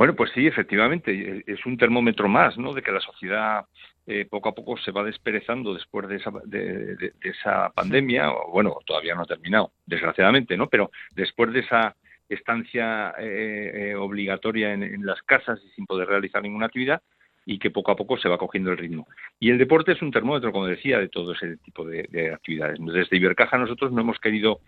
[0.00, 2.72] Bueno, pues sí, efectivamente, e, es un termómetro más, ¿no?
[2.72, 3.66] De que la sociedad
[4.06, 8.78] eh, poco a poco se va desperezando después de esa, de, esa pandemia, o bueno,
[8.86, 10.70] todavía no ha terminado, desgraciadamente, ¿no?
[10.70, 11.94] Pero después de esa
[12.30, 17.02] estancia eh, eh, obligatoria en, las casas y sin poder realizar ninguna actividad,
[17.44, 19.06] y que poco a poco se va cogiendo el ritmo.
[19.38, 22.78] Y el deporte es un termómetro, como decía, de todo ese tipo de, de actividades.
[22.80, 24.60] Desde Ibercaja nosotros no hemos querido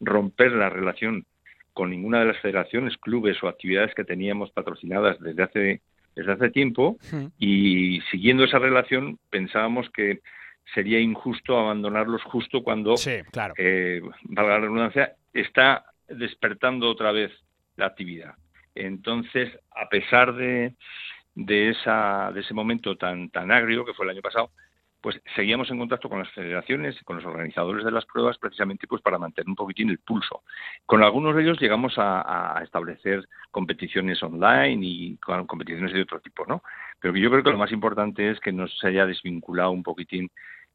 [0.00, 1.26] romper la relación
[1.78, 5.80] con ninguna de las federaciones, clubes o actividades que teníamos patrocinadas desde hace
[6.16, 6.96] desde hace tiempo
[7.38, 10.18] y siguiendo esa relación pensábamos que
[10.74, 12.96] sería injusto abandonarlos justo cuando,
[13.30, 13.54] claro.
[13.56, 17.30] eh, valga la redundancia, está despertando otra vez
[17.76, 18.34] la actividad.
[18.74, 20.74] Entonces, a pesar de,
[21.36, 24.50] de, esa, de ese momento tan, tan agrio que fue el año pasado,
[25.00, 28.86] pues seguíamos en contacto con las federaciones y con los organizadores de las pruebas precisamente
[28.86, 30.42] pues para mantener un poquitín el pulso.
[30.86, 36.62] Con algunos de ellos llegamos a, establecer competiciones online y competiciones de otro tipo, ¿no?
[37.00, 40.30] Pero yo creo que lo más importante es que nos se haya desvinculado un poquitín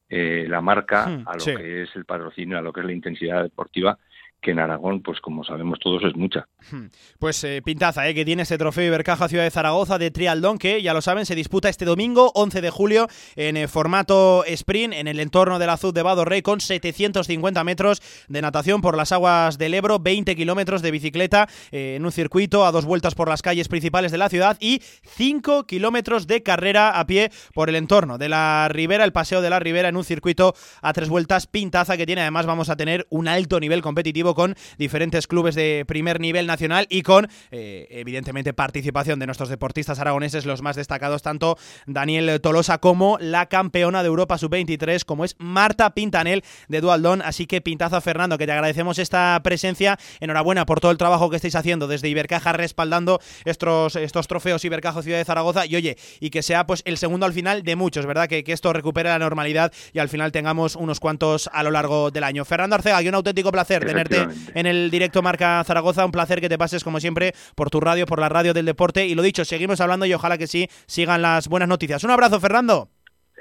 [0.09, 2.93] eh, la marca hmm, a lo que es el patrocinio, a lo que es la
[2.93, 3.97] intensidad deportiva
[4.43, 6.47] que en Aragón, pues como sabemos todos, es mucha.
[6.69, 6.87] Hmm.
[7.17, 10.81] Pues eh, pintaza, eh, que tiene ese trofeo Ibercaja Ciudad de Zaragoza de trialdón, que
[10.83, 15.07] ya lo saben, se disputa este domingo, 11 de julio, en eh, formato sprint, en
[15.07, 19.57] el entorno del Azul de Vado Rey, con 750 metros de natación por las aguas
[19.57, 23.69] del Ebro, 20 kilómetros de bicicleta en un circuito a dos vueltas por las calles
[23.69, 28.29] principales de la ciudad y 5 kilómetros de carrera a pie por el entorno de
[28.29, 32.05] la Ribera, el Paseo de la Ribera, en un circuito a tres vueltas, pintaza que
[32.05, 36.47] tiene, además vamos a tener un alto nivel competitivo con diferentes clubes de primer nivel
[36.47, 42.39] nacional y con, eh, evidentemente, participación de nuestros deportistas aragoneses, los más destacados, tanto Daniel
[42.41, 47.21] Tolosa como la campeona de Europa Sub-23, como es Marta Pintanel de Dualdón.
[47.21, 49.97] Así que pintazo a Fernando, que te agradecemos esta presencia.
[50.19, 55.01] Enhorabuena por todo el trabajo que estáis haciendo desde Ibercaja, respaldando estos, estos trofeos Ibercaja
[55.01, 55.65] Ciudad de Zaragoza.
[55.65, 58.27] Y oye, y que sea pues el segundo al final de muchos, ¿verdad?
[58.27, 62.11] Que, que esto recupere la normalidad y al final tengamos unos cuantos a lo largo
[62.11, 62.45] del año.
[62.45, 64.22] Fernando Arcega, y un auténtico placer tenerte
[64.53, 66.05] en el directo Marca Zaragoza.
[66.05, 69.05] Un placer que te pases, como siempre, por tu radio, por la radio del deporte.
[69.05, 72.03] Y lo dicho, seguimos hablando y ojalá que sí sigan las buenas noticias.
[72.03, 72.89] Un abrazo, Fernando.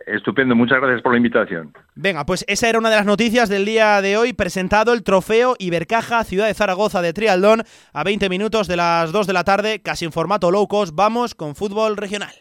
[0.07, 1.73] Estupendo, muchas gracias por la invitación.
[1.95, 5.55] Venga, pues esa era una de las noticias del día de hoy, presentado el trofeo
[5.59, 9.81] Ibercaja Ciudad de Zaragoza de Trialdón a 20 minutos de las 2 de la tarde,
[9.81, 10.95] casi en formato low cost.
[10.95, 12.33] Vamos con fútbol regional.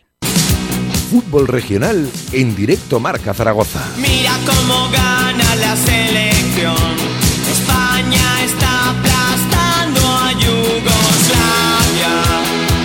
[1.11, 3.85] Fútbol regional en directo Marca Zaragoza.
[3.97, 7.10] Mira cómo gana la selección.
[7.51, 12.15] España está aplastando a Yugoslavia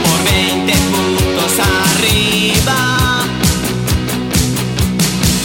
[0.03, 2.97] por 20 puntos arriba.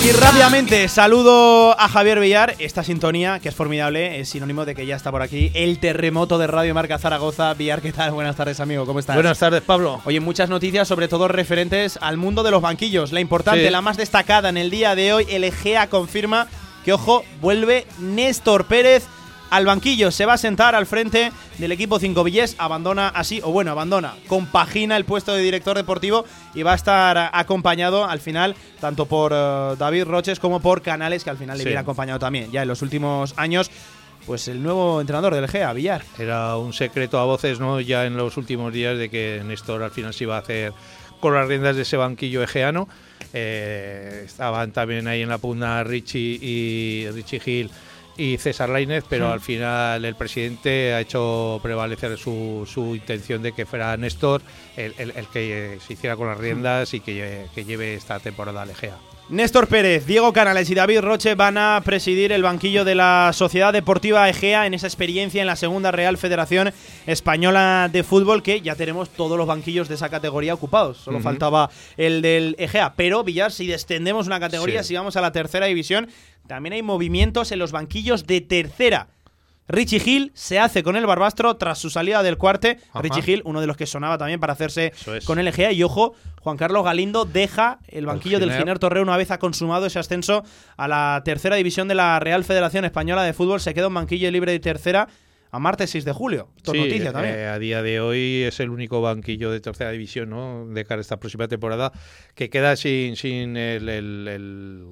[0.04, 2.56] Y rápidamente saludo a Javier Villar.
[2.58, 6.40] Esta sintonía, que es formidable, es sinónimo de que ya está por aquí el terremoto
[6.40, 7.54] de Radio Marca Zaragoza.
[7.54, 8.12] Villar, ¿qué tal?
[8.12, 8.88] Buenas tardes, amigo.
[8.88, 9.16] ¿Cómo estás?
[9.16, 10.02] Buenas tardes, Pablo.
[10.06, 13.12] Oye, muchas noticias, sobre todo referentes al mundo de los banquillos.
[13.12, 16.48] La importante, la más destacada en el día de hoy, el Egea confirma
[16.84, 19.06] que, ojo, vuelve Néstor Pérez
[19.52, 20.10] al banquillo.
[20.10, 22.56] Se va a sentar al frente del equipo 5 Villés.
[22.58, 27.30] Abandona así, o bueno, abandona, compagina el puesto de director deportivo y va a estar
[27.34, 31.66] acompañado al final tanto por eh, David Roches como por Canales, que al final le
[31.66, 32.52] viene acompañado también.
[32.52, 33.70] Ya en los últimos años
[34.26, 36.04] pues el nuevo entrenador del GEA, Villar.
[36.18, 37.80] Era un secreto a voces, ¿no?
[37.80, 40.74] Ya en los últimos días de que Néstor al final se iba a hacer
[41.22, 42.90] con las riendas de ese banquillo egeano.
[43.34, 47.72] Eh, estaban también ahí en la punta Richie y Richie Hill
[48.18, 53.54] y César Lainez, pero al final el presidente ha hecho prevalecer su, su intención de
[53.54, 54.42] que fuera Néstor
[54.76, 58.72] el, el, que se hiciera con las riendas y que, que lleve esta temporada al
[58.72, 58.98] Egea.
[59.32, 63.72] Néstor Pérez, Diego Canales y David Roche van a presidir el banquillo de la Sociedad
[63.72, 66.74] Deportiva Egea en esa experiencia en la Segunda Real Federación
[67.08, 70.98] Española de Fútbol, que ya tenemos todos los banquillos de esa categoría ocupados.
[70.98, 72.96] Solo faltaba el del Egea.
[72.98, 76.10] Pero, Villar, si descendemos una categoría, si vamos a la tercera división,
[76.46, 79.08] también hay movimientos en los banquillos de tercera
[79.72, 82.78] Richie Gil se hace con el Barbastro tras su salida del cuarte.
[82.92, 83.02] Ajá.
[83.02, 85.26] Richie Gil, uno de los que sonaba también para hacerse es.
[85.26, 85.72] con el Egea.
[85.72, 88.80] Y ojo, Juan Carlos Galindo deja el banquillo del Giner.
[88.80, 90.44] Torreo una vez ha consumado ese ascenso
[90.78, 93.60] a la tercera división de la Real Federación Española de Fútbol.
[93.62, 95.08] Se queda un banquillo libre de tercera
[95.54, 96.48] a martes 6 de julio.
[96.64, 97.36] Sí, noticia también.
[97.36, 100.66] eh, a día de hoy es el único banquillo de tercera división, ¿no?
[100.68, 101.92] De cara a esta próxima temporada,
[102.36, 104.86] que queda sin, sin el, el- el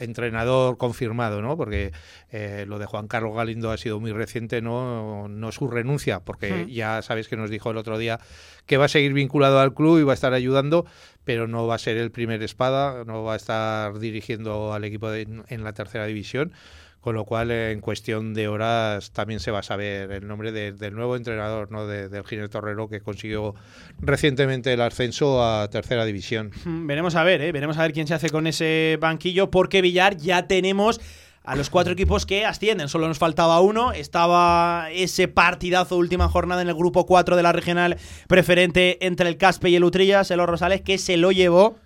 [0.00, 1.56] entrenador confirmado, ¿no?
[1.56, 1.92] Porque
[2.30, 5.28] eh, lo de Juan Carlos Galindo ha sido muy reciente, ¿no?
[5.28, 6.68] No su renuncia, porque Hmm.
[6.68, 8.18] ya sabéis que nos dijo el otro día
[8.66, 10.86] que va a seguir vinculado al club y va a estar ayudando,
[11.24, 15.10] pero no va a ser el primer espada, no va a estar dirigiendo al equipo
[15.10, 16.52] de- en la tercera división.
[17.00, 20.52] Con lo cual, eh, en cuestión de horas, también se va a saber el nombre
[20.52, 21.86] de- del nuevo entrenador, ¿no?
[21.86, 23.54] De- del Giner Torrero, que consiguió
[24.00, 26.50] recientemente el ascenso a tercera división.
[26.86, 27.52] Veremos a ver, ¿eh?
[27.52, 31.00] veremos a ver quién se hace con ese banquillo, porque Villar ya tenemos
[31.42, 32.88] a los cuatro equipos que ascienden.
[32.88, 33.92] Solo nos faltaba uno.
[33.92, 37.96] Estaba ese partidazo última jornada en el grupo 4 de la regional
[38.28, 41.78] preferente entre el Caspe y el Utrillas, el Rosales, que se lo llevó.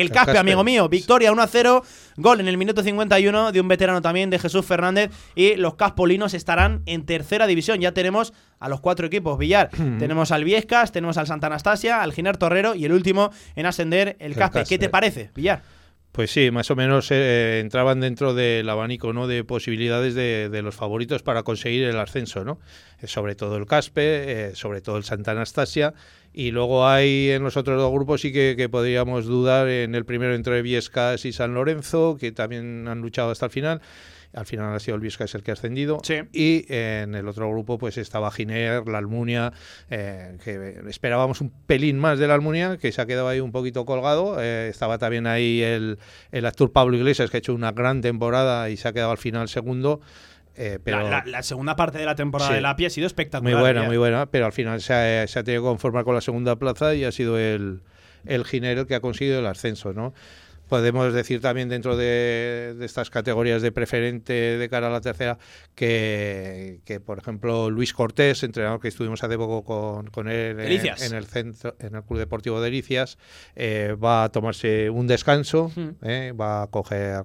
[0.00, 1.84] El Caspe, amigo mío, victoria 1 a 0,
[2.16, 6.34] gol en el minuto 51 de un veterano también, de Jesús Fernández, y los Caspolinos
[6.34, 7.80] estarán en tercera división.
[7.80, 9.70] Ya tenemos a los cuatro equipos, Villar.
[9.98, 14.16] Tenemos al Viescas, tenemos al Santa Anastasia, al Giner Torrero y el último en ascender,
[14.18, 14.64] el, El Caspe.
[14.68, 15.62] ¿Qué te parece, Villar?
[16.12, 19.28] Pues sí, más o menos eh, entraban dentro del abanico ¿no?
[19.28, 22.58] de posibilidades de, de los favoritos para conseguir el ascenso, ¿no?
[23.00, 25.94] Eh, sobre todo el Caspe, eh, sobre todo el Santa Anastasia,
[26.32, 30.04] y luego hay en los otros dos grupos sí que, que podríamos dudar en el
[30.04, 33.80] primero entre Viescas y San Lorenzo, que también han luchado hasta el final.
[34.32, 36.00] Al final ha sido el Viescas el que ha ascendido.
[36.32, 39.52] Y eh, en el otro grupo pues estaba Giner, la Almunia,
[39.90, 43.50] eh, que esperábamos un pelín más de la Almunia, que se ha quedado ahí un
[43.50, 44.40] poquito colgado.
[44.40, 45.98] Eh, estaba también ahí el,
[46.30, 49.18] el actor Pablo Iglesias, que ha hecho una gran temporada y se ha quedado al
[49.18, 50.00] final segundo.
[50.56, 52.54] Eh, pero La, la- la segunda parte de la temporada Sí.
[52.56, 53.52] del API ha sido espectacular.
[53.54, 56.14] muy buena, muy buena, pero al final se ha, se ha tenido que conformar con
[56.14, 57.80] la segunda plaza y ha sido el,
[58.26, 60.12] el Giner el que ha conseguido el ascenso, ¿no?
[60.68, 65.36] Podemos decir también dentro de, de estas categorías de preferente de cara a la tercera
[65.94, 71.14] que, que, por ejemplo, Luis Cortés, entrenador que estuvimos hace poco con, con él en,
[71.14, 73.18] el centro, en el Club Deportivo Delicias,
[73.56, 75.88] eh, va a tomarse un descanso, Mm.
[76.02, 77.24] eh, va a coger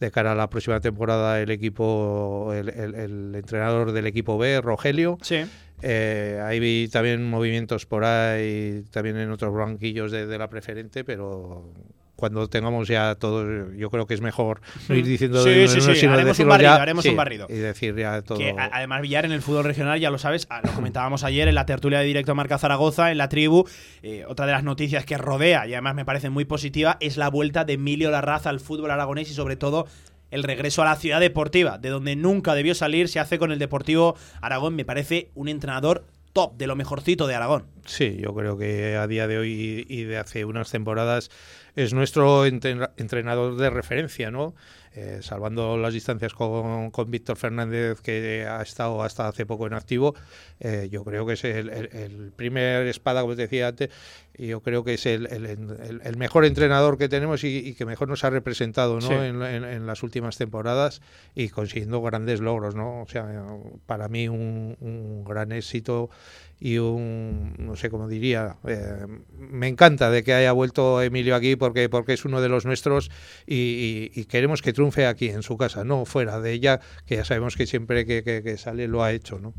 [0.00, 4.60] de cara a la próxima temporada el equipo, el, el- el entrenador del equipo B,
[4.60, 5.18] Rogelio.
[5.22, 5.44] Sí.
[5.82, 11.04] Eh, ahí vi también movimientos por ahí, también en otros banquillos de, de la preferente,
[11.04, 11.72] pero
[12.18, 15.80] cuando tengamos ya todo, yo creo que es mejor no ir diciendo Sí, de sí,
[15.80, 17.46] sí, sino haremos un barrido, ya, haremos sí, un barrido.
[17.48, 18.38] y decir ya todo.
[18.38, 21.46] Que a- además Villar en el fútbol regional, ya lo sabes, ah, lo comentábamos ayer
[21.46, 23.68] en la tertulia de directo Marca Zaragoza, en la tribu,
[24.02, 27.30] eh, otra de las noticias que rodea y además me parece muy positiva es la
[27.30, 29.86] vuelta de Emilio Larraza al fútbol aragonés y sobre todo
[30.32, 33.58] el regreso a la ciudad deportiva, de donde nunca debió salir, se hace con el
[33.60, 36.04] Deportivo Aragón, me parece un entrenador
[36.34, 37.64] top, de lo mejorcito de Aragón.
[37.86, 41.30] Sí, yo creo que a día de hoy y de hace unas temporadas
[41.84, 44.54] es nuestro entren- entrenador de referencia, ¿no?
[44.94, 49.74] Eh, salvando las distancias con, con Víctor Fernández, que ha estado hasta hace poco en
[49.74, 50.14] activo,
[50.58, 53.90] eh, yo creo que es el, el- el primer espada, como te decía antes,
[54.36, 57.74] y yo creo que es el, el- el- el mejor entrenador que tenemos y, y
[57.74, 59.02] que mejor nos ha representado ¿no?
[59.02, 59.12] Sí.
[59.14, 61.00] en, en- en las últimas temporadas
[61.34, 63.02] y consiguiendo grandes logros, ¿no?
[63.02, 63.28] O sea,
[63.86, 66.10] para mí un, un gran éxito
[66.60, 69.06] y un, no sé cómo diría, eh,
[69.38, 73.10] me encanta de que haya vuelto Emilio aquí porque, porque es uno de los nuestros
[73.46, 77.16] y, y- y queremos que triunfe aquí en su casa, no fuera de ella, que
[77.16, 79.54] ya sabemos que siempre que, que- que sale lo ha hecho, ¿no?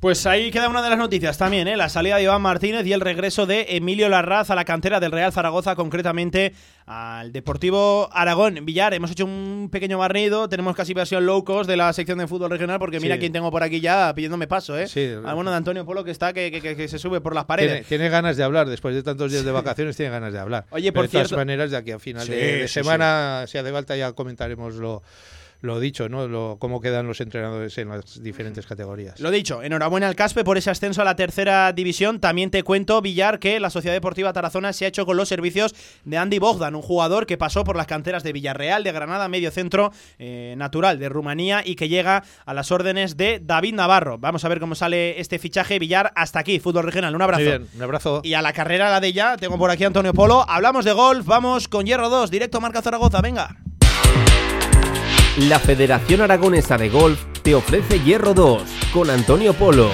[0.00, 1.76] Pues ahí queda una de las noticias también, ¿eh?
[1.76, 5.10] la salida de Iván Martínez y el regreso de Emilio Larraz a la cantera del
[5.10, 6.52] Real Zaragoza, concretamente
[6.84, 8.64] al Deportivo Aragón.
[8.66, 12.26] Villar, hemos hecho un pequeño barrido, tenemos casi versión low cost de la sección de
[12.28, 13.20] fútbol regional, porque mira Sí.
[13.20, 14.86] quién tengo por aquí ya pidiéndome paso, ¿eh?
[14.86, 15.12] Sí.
[15.24, 17.46] Al bueno de Antonio Polo que está que, que- que- que se sube por las
[17.46, 17.86] paredes.
[17.86, 20.66] tiene ganas de hablar, después de tantos días de vacaciones, tiene ganas de hablar.
[20.70, 23.46] Oye, Pero por de todas cierto- maneras, de aquí a final Sí, de, de semana,
[23.48, 25.02] si hace falta, ya comentaremos lo,
[25.60, 26.28] lo dicho, ¿no?
[26.28, 29.20] Lo, cómo quedan los entrenadores en las diferentes categorías.
[29.20, 32.20] Lo dicho, enhorabuena al Caspe por ese ascenso a la tercera división.
[32.20, 35.74] También te cuento, Villar, que la Sociedad Deportiva Tarazona se ha hecho con los servicios
[36.04, 39.50] de Andy Bogdan, un jugador que pasó por las canteras de Villarreal, de Granada, medio
[39.50, 44.18] centro eh, natural de Rumanía y que llega a las órdenes de David Navarro.
[44.18, 45.78] Vamos a ver cómo sale este fichaje.
[45.78, 47.14] Villar, hasta aquí, fútbol regional.
[47.14, 47.42] Un abrazo.
[47.42, 48.20] Muy bien, un abrazo.
[48.24, 50.44] Y a la carrera, la de ya, tengo por aquí a Antonio Polo.
[50.48, 53.56] Hablamos de golf, vamos con Hierro 2, directo Marca Zaragoza, venga.
[55.36, 58.62] La Federación Aragonesa de Golf te ofrece Hierro 2
[58.92, 59.90] con Antonio Polo.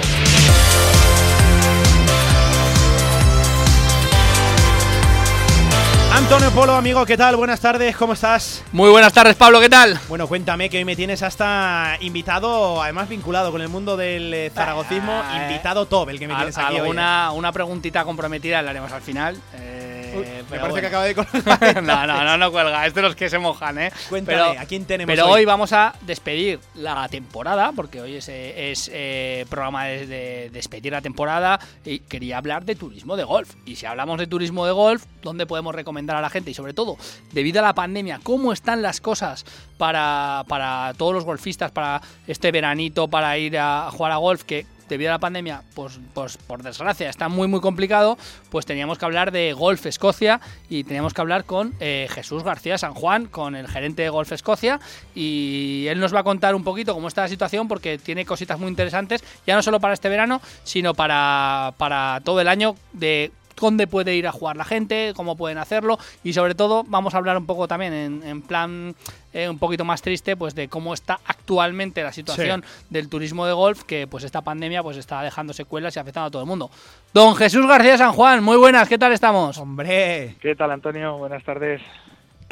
[6.13, 7.35] Antonio Polo, amigo, ¿qué tal?
[7.35, 8.63] Buenas tardes, ¿cómo estás?
[8.71, 9.99] Muy buenas tardes, Pablo, ¿qué tal?
[10.07, 14.51] Bueno, cuéntame que hoy me tienes hasta invitado, además vinculado con el mundo del eh,
[14.53, 16.75] zaragocismo, Ah, invitado top, el que me tienes aquí hoy.
[16.75, 16.79] ¿eh?
[16.81, 19.37] alguna, una preguntita comprometida la haremos al final.
[19.55, 21.83] eh, Uy, me parece que acaba de colgar.
[21.83, 22.85] no, no, no, no cuelga.
[22.85, 23.91] Es de los que se mojan, ¿eh?
[24.09, 25.39] Cuéntame, pero, ¿a quién tenemos Pero hoy?
[25.39, 25.45] hoy?
[25.45, 30.91] vamos a despedir la temporada, porque hoy es, eh, es, eh, programa de, de despedir
[30.91, 33.55] la temporada y quería hablar de turismo de golf.
[33.65, 36.51] Y si hablamos de turismo de golf, ¿dónde podemos recomendar a la gente?
[36.51, 36.97] Y sobre todo,
[37.31, 39.45] debido a la pandemia, ¿cómo están las cosas
[39.77, 44.43] para, para todos los golfistas, para este veranito, para ir a jugar a golf?
[44.43, 48.17] Que debido a la pandemia, pues, pues por desgracia está muy muy complicado,
[48.51, 50.39] pues teníamos que hablar de Golf Escocia
[50.69, 54.31] y teníamos que hablar con eh, Jesús García San Juan, con el gerente de Golf
[54.31, 54.79] Escocia
[55.15, 58.59] y él nos va a contar un poquito cómo está la situación porque tiene cositas
[58.59, 63.31] muy interesantes, ya no solo para este verano, sino para, para todo el año de
[63.59, 67.17] dónde puede ir a jugar la gente, cómo pueden hacerlo y sobre todo vamos a
[67.17, 68.95] hablar un poco también en, en plan
[69.33, 73.53] eh, un poquito más triste pues de cómo está actualmente la situación del turismo de
[73.53, 76.69] golf que pues esta pandemia pues está dejando secuelas y afectando a todo el mundo.
[77.13, 79.57] Don Jesús García San Juan, muy buenas, ¿qué tal estamos?
[79.57, 81.17] Hombre, ¿Qué tal, Antonio?
[81.17, 81.81] Buenas tardes.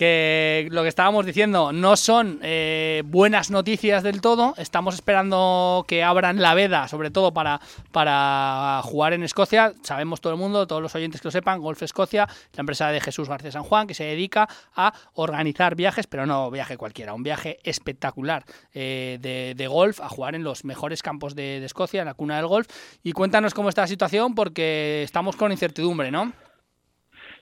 [0.01, 4.55] Que lo que estábamos diciendo no son eh, buenas noticias del todo.
[4.57, 9.73] Estamos esperando que abran la veda, sobre todo para, para jugar en Escocia.
[9.83, 12.99] Sabemos todo el mundo, todos los oyentes que lo sepan, Golf Escocia, la empresa de
[12.99, 17.21] Jesús García San Juan, que se dedica a organizar viajes, pero no viaje cualquiera, un
[17.21, 18.43] viaje espectacular
[18.73, 22.15] eh, de, de golf, a jugar en los mejores campos de, de Escocia, en la
[22.15, 22.67] cuna del golf.
[23.03, 26.33] Y cuéntanos cómo está la situación, porque estamos con incertidumbre, ¿no?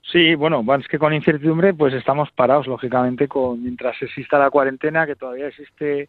[0.02, 5.06] Sí, bueno, más que con incertidumbre, pues estamos parados, lógicamente, con mientras exista la cuarentena,
[5.06, 6.08] que todavía existe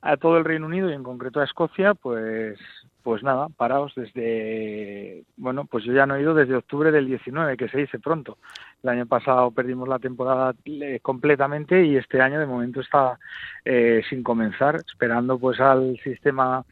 [0.00, 2.58] a todo el Reino Unido y en concreto a Escocia, pues
[3.06, 7.56] pues nada, parados desde, bueno, pues yo ya no he ido desde octubre del 19,
[7.56, 8.36] que se dice pronto.
[8.82, 13.16] El año pasado perdimos la temporada eh, completamente y este año de momento está
[13.64, 16.64] eh, sin comenzar, esperando pues al sistema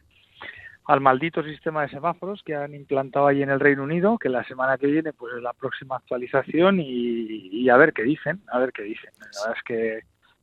[0.86, 4.44] al maldito sistema de semáforos que han implantado allí en el Reino Unido, que la
[4.44, 8.58] semana que viene pues es la próxima actualización y, y a ver qué dicen, a
[8.58, 9.10] ver qué dicen.
[9.18, 10.00] La verdad es que,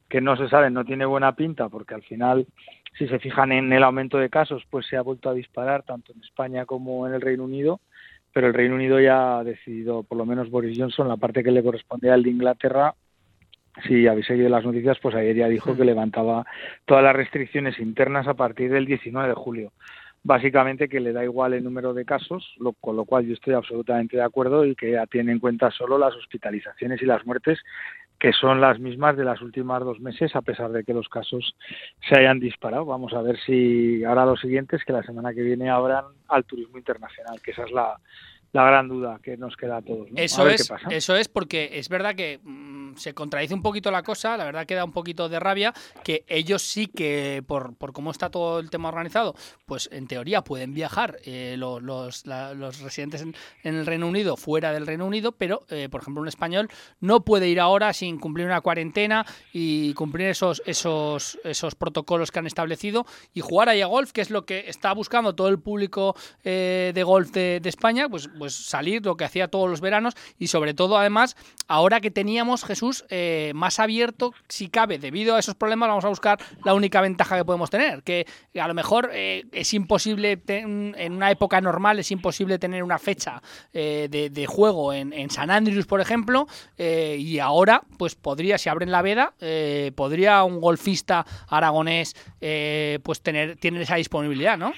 [0.10, 2.48] que no se sabe, no tiene buena pinta porque al final
[2.98, 6.12] si se fijan en el aumento de casos pues se ha vuelto a disparar tanto
[6.12, 7.80] en España como en el Reino Unido,
[8.34, 11.52] pero el Reino Unido ya ha decidido, por lo menos Boris Johnson, la parte que
[11.52, 12.96] le correspondía al de Inglaterra,
[13.88, 16.46] si habéis seguido las noticias, pues ayer ya dijo que levantaba
[16.86, 19.72] todas las restricciones internas a partir del 19 de julio
[20.24, 23.54] básicamente que le da igual el número de casos, lo, con lo cual yo estoy
[23.54, 27.60] absolutamente de acuerdo y que tiene en cuenta solo las hospitalizaciones y las muertes,
[28.20, 31.56] que son las mismas de las últimas dos meses, a pesar de que los casos
[32.08, 32.86] se hayan disparado.
[32.86, 36.46] Vamos a ver si ahora lo siguiente es que la semana que viene abran al
[36.46, 37.98] turismo internacional, que esa es la,
[38.54, 40.12] la gran duda que nos queda a todos.
[40.12, 40.18] ¿no?
[40.22, 40.90] Eso a ver es, qué pasa.
[40.90, 44.66] eso es porque es verdad que mm, se contradice un poquito la cosa, la verdad
[44.66, 45.74] que da un poquito de rabia,
[46.04, 49.34] que ellos sí que, por, por cómo está todo el tema organizado,
[49.66, 53.34] pues en teoría pueden viajar eh, lo- los, la- los residentes en,
[53.64, 56.68] en el Reino Unido fuera del Reino Unido, pero, eh, por ejemplo, un español
[57.00, 62.40] no puede ir ahora sin cumplir una cuarentena y cumplir esos, esos, esos protocolos que
[62.40, 65.60] han establecido y jugar ahí a golf, que es lo que está buscando todo el
[65.60, 69.82] público eh, de golf de, de España, pues, pues salir lo que hacía todos los
[69.82, 71.38] veranos y sobre todo además
[71.68, 76.08] ahora que teníamos Jesús eh, más abierto si cabe debido a esos problemas vamos a
[76.08, 78.26] buscar la única ventaja que podemos tener que
[78.60, 83.44] a lo mejor eh, es imposible en una época normal es imposible tener una fecha
[83.74, 86.48] eh, de, de juego en, en San Andrews por ejemplo
[86.80, 92.98] eh, y ahora pues podría si abren la veda eh, podría un golfista aragonés eh,
[93.04, 94.74] pues tener tener esa disponibilidad no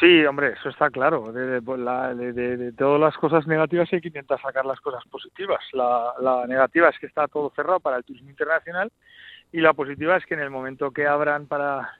[0.00, 1.30] Sí, hombre, eso está claro.
[1.32, 5.60] De, de- la- de- todas las cosas negativas hay que intentar sacar las cosas positivas.
[5.72, 8.90] La, la negativa es que está todo cerrado para el turismo internacional
[9.52, 11.92] y la positiva es que en el momento que abran para,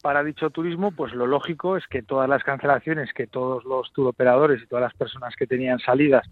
[0.00, 4.62] para dicho turismo, pues lo lógico es que todas las cancelaciones que todos los turoperadores
[4.62, 6.28] y todas las personas que tenían salidas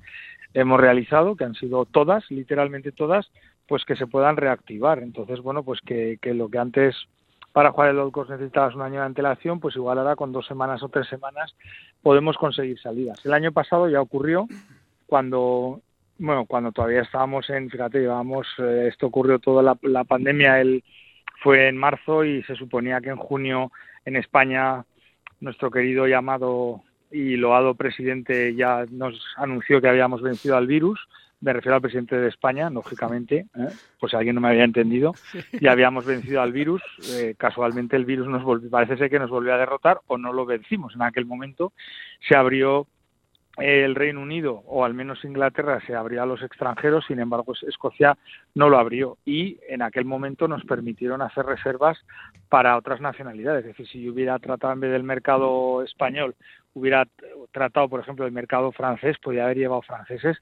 [0.54, 3.28] hemos realizado, que han sido todas, literalmente todas,
[3.66, 5.00] pues que se puedan reactivar.
[5.00, 6.96] Entonces, bueno, pues que lo que antes
[7.52, 10.46] para jugar el Gold Coast necesitabas un año de antelación, pues igual ahora con dos
[10.46, 11.54] semanas o tres semanas
[12.02, 13.24] podemos conseguir salidas.
[13.24, 14.46] El año pasado ya ocurrió
[15.06, 15.80] cuando,
[16.18, 20.84] bueno, cuando todavía estábamos en, fíjate, llevábamos, eh, esto ocurrió toda la, la pandemia, el,
[21.42, 23.72] fue en marzo y se suponía que en junio
[24.04, 24.84] en España
[25.40, 31.00] nuestro querido llamado y loado presidente ya nos anunció que habíamos vencido al virus.
[31.40, 33.68] Me refiero al presidente de España, lógicamente, ¿eh?
[34.00, 35.14] pues si alguien no me había entendido.
[35.60, 36.82] Ya habíamos vencido al virus.
[37.12, 40.32] eh, casualmente el virus nos volvió, parece ser que nos volvió a derrotar o no
[40.32, 40.94] lo vencimos.
[40.94, 41.72] En aquel momento
[42.28, 42.86] se abrió
[43.58, 48.16] el Reino Unido o al menos Inglaterra se abría a los extranjeros, sin embargo Escocia
[48.54, 51.98] no lo abrió y en aquel momento nos permitieron hacer reservas
[52.48, 53.64] para otras nacionalidades.
[53.64, 56.36] Es decir, si yo hubiera tratado en vez del mercado español,
[56.74, 57.06] hubiera
[57.50, 60.38] tratado, por ejemplo, el mercado francés, podría haber llevado franceses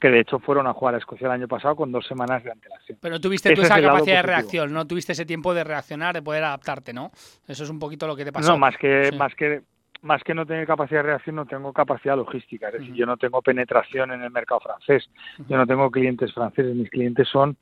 [0.00, 2.50] que de hecho fueron a jugar a Escocia el año pasado con dos semanas de
[2.50, 2.98] antelación.
[3.00, 4.86] Pero tuviste tú esa capacidad de reacción, ¿no?
[4.86, 7.10] Tuviste ese tiempo de reaccionar, de poder adaptarte, ¿no?
[7.48, 8.52] Eso es un poquito lo que te pasó.
[8.52, 9.62] No, más que, más que
[10.02, 12.68] más que no tener capacidad de reacción, no tengo capacidad logística.
[12.68, 15.08] Es decir, yo no tengo penetración en el mercado francés.
[15.48, 16.76] Yo no tengo clientes franceses.
[16.76, 17.56] Mis clientes son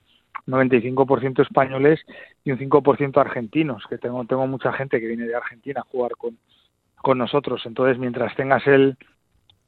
[0.46, 2.00] 95% españoles
[2.44, 6.12] y un 5% argentinos, que tengo, tengo mucha gente que viene de Argentina a jugar
[6.18, 6.36] con,
[6.96, 7.62] con nosotros.
[7.64, 8.96] Entonces, mientras tengas el,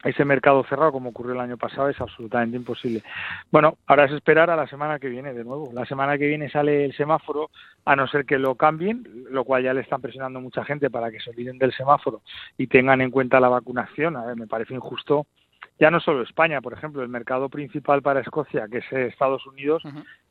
[0.07, 3.03] ese mercado cerrado como ocurrió el año pasado es absolutamente imposible.
[3.51, 5.69] Bueno, ahora es esperar a la semana que viene de nuevo.
[5.73, 7.49] La semana que viene sale el semáforo,
[7.85, 11.11] a no ser que lo cambien, lo cual ya le están presionando mucha gente para
[11.11, 12.21] que se olviden del semáforo
[12.57, 14.17] y tengan en cuenta la vacunación.
[14.17, 15.27] A ver, me parece injusto
[15.79, 19.83] ya no solo España, por ejemplo, el mercado principal para Escocia, que es Estados Unidos,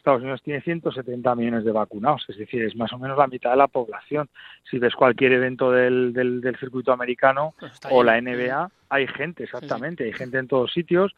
[0.07, 3.51] Estados Unidos tiene 170 millones de vacunados, es decir, es más o menos la mitad
[3.51, 4.29] de la población.
[4.71, 10.05] Si ves cualquier evento del, del, circuito americano pues o la NBA, hay gente, exactamente,
[10.05, 11.13] hay gente en todos sitios,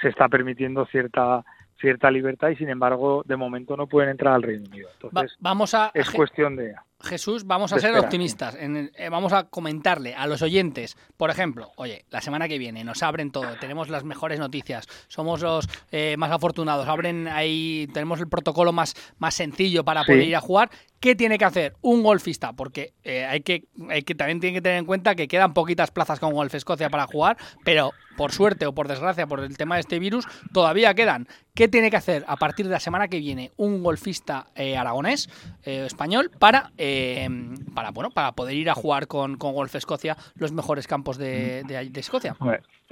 [0.00, 1.44] se está permitiendo cierta
[1.80, 4.88] cierta libertad y sin embargo de momento no pueden entrar al Reino Unido.
[4.92, 8.56] Entonces, vamos a es cuestión de Jesús, vamos a ser optimistas.
[8.58, 13.02] Eh, vamos a comentarle a los oyentes, por ejemplo, oye, la semana que viene nos
[13.02, 18.28] abren todo, tenemos las mejores noticias, somos los eh, más afortunados, abren ahí, tenemos el
[18.28, 20.70] protocolo más, más sencillo para poder ir a jugar.
[21.00, 22.52] ¿Qué tiene que hacer un golfista?
[22.52, 25.90] Porque eh, hay, que, hay que también tiene que tener en cuenta que quedan poquitas
[25.90, 29.74] plazas con Golf Escocia para jugar, pero por suerte o por desgracia, por el tema
[29.74, 31.26] de este virus, todavía quedan.
[31.54, 35.28] ¿Qué tiene que hacer a partir de la semana que viene un golfista aragonés,
[35.64, 37.28] español, para eh,
[37.74, 41.62] para bueno para poder ir a jugar con, con Golf Escocia los mejores campos de,
[41.64, 42.36] de, Escocia.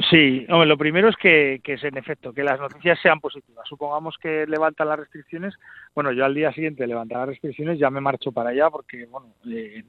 [0.09, 3.69] Sí, hombre, lo primero es que, que es en efecto que las noticias sean positivas.
[3.69, 5.55] Supongamos que levantan las restricciones.
[5.95, 9.35] Bueno, yo al día siguiente levantar las restricciones ya me marcho para allá porque, bueno,
[9.51, 9.85] eh,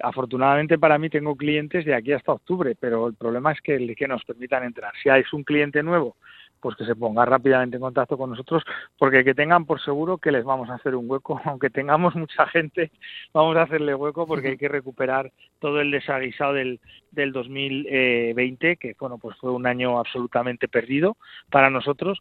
[0.00, 4.08] afortunadamente para mí tengo clientes de aquí hasta octubre, pero el problema es que, que
[4.08, 4.92] nos permitan entrar.
[5.02, 6.16] Si hay un cliente nuevo
[6.62, 8.62] pues que se ponga rápidamente en contacto con nosotros,
[8.96, 12.46] porque que tengan por seguro que les vamos a hacer un hueco, aunque tengamos mucha
[12.46, 12.90] gente,
[13.34, 18.94] vamos a hacerle hueco porque hay que recuperar todo el desaguisado del, del 2020, que
[18.98, 21.16] bueno, pues fue un año absolutamente perdido
[21.50, 22.18] para nosotros.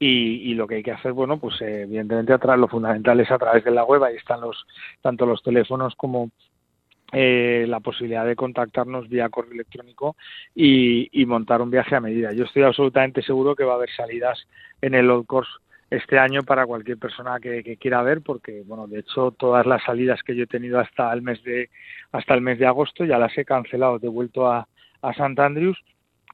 [0.00, 3.64] Y, lo que hay que hacer, bueno, pues evidentemente atrás, lo fundamental es a través
[3.64, 4.66] de la web, ahí están los
[5.00, 6.30] tanto los teléfonos como
[7.14, 10.16] eh, la posibilidad de contactarnos vía correo electrónico
[10.54, 12.32] y, montar un viaje a medida.
[12.32, 14.46] Yo estoy absolutamente seguro que va a haber salidas
[14.82, 15.50] en el Old Course
[15.90, 20.22] este año para cualquier persona que, quiera ver porque bueno de hecho todas las salidas
[20.22, 21.70] que yo he tenido hasta el mes de
[22.12, 24.66] hasta el mes de agosto ya las he cancelado he vuelto a,
[25.02, 25.78] a Sant Andrews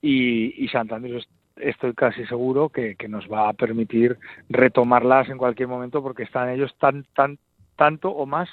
[0.00, 4.18] y, y Sant Andrews estoy casi seguro que, que, nos va a permitir
[4.48, 7.38] retomarlas en cualquier momento porque están ellos tan tan
[7.76, 8.48] tanto o más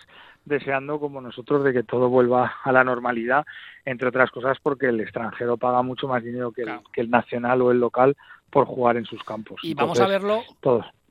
[0.47, 3.45] deseando como nosotros de que todo vuelva a la normalidad,
[3.85, 6.63] entre otras cosas porque el extranjero paga mucho más dinero que,
[7.01, 8.15] el, nacional o el local
[8.49, 9.59] por jugar en sus campos.
[9.63, 10.43] Y vamos a verlo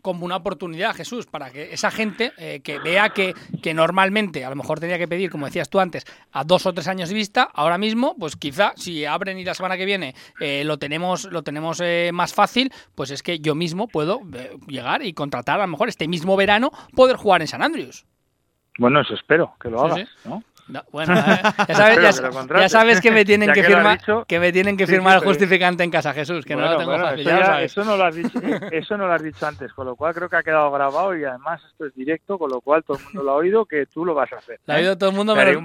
[0.06, 4.50] como una oportunidad, Jesús, para que esa gente eh, que vea que, que normalmente a
[4.50, 7.16] lo mejor tenía que pedir, como decías tú antes, a dos o tres años de
[7.16, 11.24] vista, ahora mismo, pues quizá si abren y la semana que viene eh, lo tenemos,
[11.24, 14.20] lo tenemos eh, más fácil, pues es que yo mismo puedo
[14.68, 18.06] llegar y contratar a lo mejor este mismo verano poder jugar en San Andrews.
[18.78, 20.42] Bueno, eso espero que lo hagas, ¿no?
[20.90, 21.74] Bueno, eh, ya,
[22.68, 26.12] sabes, que me tienen que, firmar que me tienen que firmar el justificante en casa
[26.12, 27.28] Jesús, que no lo tengo fácil.
[27.60, 28.40] Eso, no lo has dicho,
[28.72, 31.24] eso no lo has dicho antes, con lo cual creo que ha quedado grabado y
[31.24, 34.04] además esto es directo, con lo cual todo el mundo lo ha oído que tú
[34.04, 34.58] lo vas a hacer.
[34.66, 35.60] Lo ha oído todo el mundo menos, mi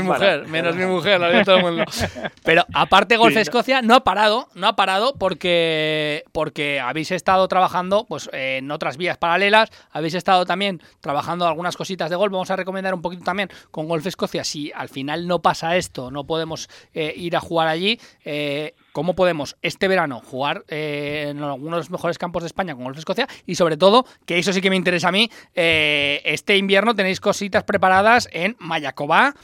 [0.00, 1.84] mujer, menos mi mujer, lo ha oído todo el mundo.
[2.44, 8.06] Pero aparte Golf Escocia no ha parado, no ha parado porque porque habéis estado trabajando
[8.08, 12.56] pues en otras vías paralelas, habéis estado también trabajando algunas cositas de golf, vamos a
[12.56, 16.68] recomendar un poquito también con Golf Escocia si al final no pasa esto, no podemos
[16.94, 21.78] eh, ir a jugar allí, eh, ¿cómo podemos este verano jugar eh, en algunos de
[21.78, 23.26] los mejores campos de España con Golf Escocia?
[23.46, 27.64] Y sobre todo, que eso sí que me interesa a mí, este invierno tenéis cositas
[27.64, 29.34] preparadas en Mayacobá,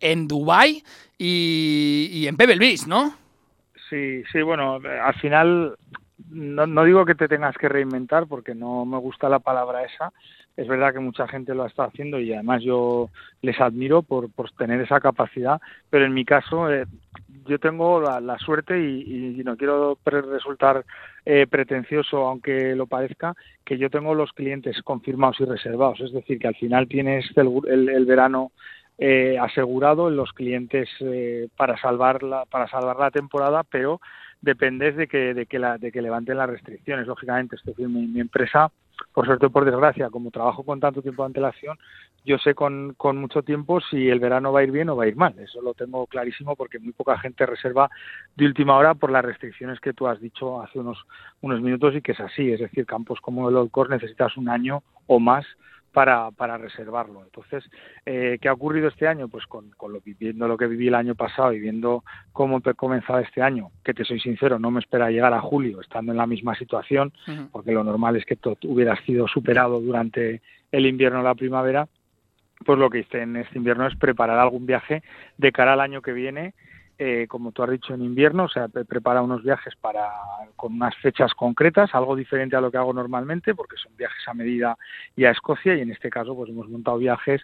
[0.00, 0.82] en Dubai
[1.18, 3.14] y, en Pebble Beach, ¿no?
[3.90, 5.76] Sí, sí, bueno, al final
[6.30, 10.12] no, digo que te tengas que reinventar porque no me gusta la palabra esa,
[10.58, 13.10] es verdad que mucha gente lo está haciendo y además yo
[13.42, 16.84] les admiro por, por tener esa capacidad, pero en mi caso eh,
[17.46, 20.84] yo tengo la, suerte y, no quiero resultar
[21.24, 23.34] eh, pretencioso, aunque lo parezca,
[23.64, 27.88] que yo tengo los clientes confirmados y reservados, es decir, que al final tienes el,
[27.88, 28.50] el, verano
[28.98, 30.88] eh, asegurado en los clientes
[31.56, 34.00] para salvar la, para salvar la temporada, pero
[34.40, 37.56] dependes de que, de que, la, de que levanten las restricciones, lógicamente.
[37.56, 38.70] Es decir, mi, mi empresa,
[39.12, 41.78] por suerte o por desgracia, como trabajo con tanto tiempo de antelación,
[42.24, 45.04] yo sé con, con mucho tiempo si el verano va a ir bien o va
[45.04, 45.38] a ir mal.
[45.38, 47.90] Eso lo tengo clarísimo porque muy poca gente reserva
[48.36, 50.98] de última hora por las restricciones que tú has dicho hace unos,
[51.40, 52.52] unos minutos y que es así.
[52.52, 55.46] Es decir, campos como el Old Course necesitas un año o más
[55.98, 57.24] para, para reservarlo.
[57.24, 57.68] Entonces,
[58.06, 59.26] eh, ¿qué ha ocurrido este año?
[59.26, 62.74] Pues con, con lo, viendo lo que viví el año pasado y viendo cómo he
[62.74, 66.18] comenzado este año, que te soy sincero, no me espera llegar a julio estando en
[66.18, 67.12] la misma situación,
[67.50, 70.40] porque lo normal es que todo hubiera sido superado durante
[70.70, 71.88] el invierno o la primavera,
[72.64, 75.02] pues lo que hice en este invierno es preparar algún viaje
[75.36, 76.54] de cara al año que viene
[76.98, 80.10] eh, como tú has dicho, en invierno, o sea, prepara unos viajes para
[80.56, 84.34] con unas fechas concretas, algo diferente a lo que hago normalmente, porque son viajes a
[84.34, 84.76] medida
[85.14, 87.42] y a Escocia, y en este caso, pues hemos montado viajes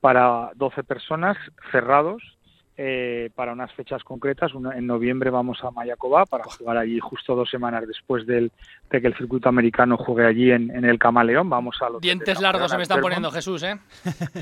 [0.00, 1.36] para 12 personas
[1.70, 2.35] cerrados
[2.78, 4.52] eh, para unas fechas concretas.
[4.74, 8.52] en noviembre vamos a Mayakoba para jugar allí justo dos semanas después del,
[8.90, 11.48] de que el circuito americano juegue allí en, el Camaleón.
[11.48, 13.78] Vamos a los Dientes largos se me están poniendo, Jesús, ¿eh?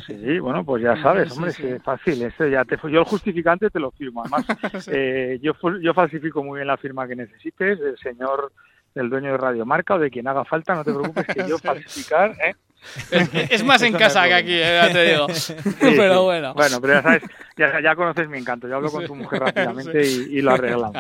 [0.07, 2.22] Sí, bueno, pues ya sabes, hombre, es fácil.
[2.22, 4.22] Este ya te, yo el justificante te lo firmo.
[4.22, 4.47] Además,
[4.89, 7.78] eh, yo, yo falsifico muy bien la firma que necesites.
[7.80, 8.53] El señor
[8.95, 11.59] del dueño de Radio Marca o de quien haga falta, no te preocupes que yo
[11.59, 12.55] falsificar, ¿eh?
[13.51, 15.26] Es, más en casa que aquí, eh, ya te digo.
[15.80, 16.55] pero bueno.
[16.55, 17.22] Bueno, pero ya sabes,
[17.57, 18.68] ya, ya, conoces mi encanto.
[18.68, 20.95] Yo hablo con tu mujer rápidamente y, lo arreglamos.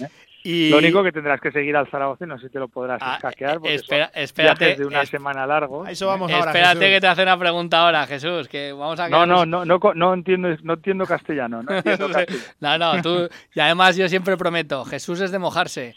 [0.00, 0.08] ¿eh?
[0.46, 0.68] Y...
[0.68, 3.18] Lo único que tendrás que seguir al Zaragoza, no sé si te lo podrás ah,
[3.18, 5.86] porque espera, espérate, de una semana largo.
[5.86, 9.24] eso vamos ahora, Espérate que te hace una pregunta ahora, Jesús, que vamos a No,
[9.24, 12.44] no, no, no, no entiendo, no entiendo castellano, no entiendo castellano.
[12.60, 15.94] no, no, tú y además yo siempre prometo, Jesús es de mojarse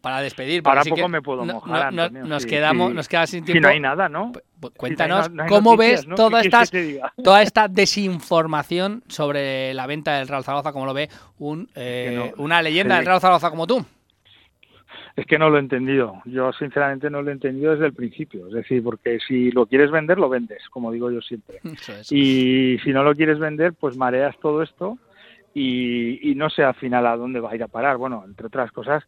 [0.00, 0.62] para despedir.
[0.64, 1.92] Ahora poco me puedo mojar.
[1.92, 3.58] nos quedamos, nos queda sin tiempo.
[3.58, 4.32] Si no hay nada, ¿no?
[4.76, 6.62] Cuéntanos cómo ves toda, esta,
[7.22, 12.62] toda esta desinformación sobre la venta del Real Zaragoza, como lo ve un, eh, una
[12.62, 13.84] leyenda del Real Zaragoza como tú.
[15.16, 16.20] Es que no lo he entendido.
[16.26, 18.48] Yo sinceramente no lo he entendido desde el principio.
[18.48, 21.60] Es decir, porque si lo quieres vender, lo vendes, como digo yo siempre.
[22.10, 24.98] Y si no lo quieres vender, pues mareas todo esto
[25.58, 27.96] y, no sé al final a dónde va a ir a parar.
[27.96, 29.04] Bueno, entre otras cosas,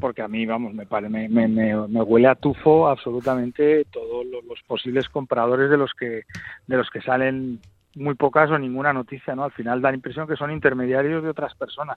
[0.00, 5.08] porque a mí, vamos, me, me, me, me huele a tufo absolutamente todos los, posibles
[5.08, 6.22] compradores de los que
[6.66, 7.60] de los que salen
[7.94, 9.44] muy pocas o ninguna noticia, ¿no?
[9.44, 11.96] Al final da la impresión que son intermediarios de otras personas.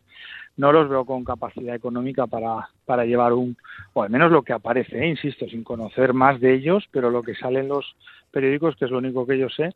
[0.55, 3.57] No los veo con capacidad económica para, para llevar un,
[3.91, 5.07] o al menos lo que aparece, ¿eh?
[5.07, 7.97] insisto, sin conocer más de ellos, pero lo que sale en los
[8.31, 9.73] periódicos, que es lo único que yo sé,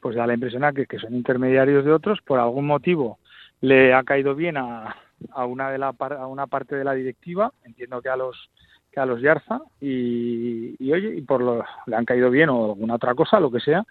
[0.00, 3.18] pues da la impresión a que, que son intermediarios de otros por algún motivo
[3.62, 4.96] le ha caído bien a,
[5.32, 8.50] a una de la a una parte de la directiva, entiendo que a los
[8.90, 12.66] que a los Yarza y, y oye, y por lo le han caído bien o
[12.66, 13.84] alguna otra cosa, lo que sea,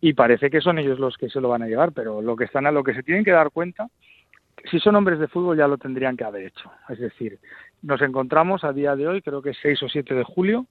[0.00, 2.44] y parece que son ellos los que se lo van a llevar, pero lo que
[2.44, 3.88] están a lo que se tienen que dar cuenta
[4.70, 6.70] si son hombres de fútbol ya lo tendrían que haber hecho.
[6.88, 7.38] Es decir,
[7.82, 10.66] nos encontramos a día de hoy, creo que es 6 o 7 de julio,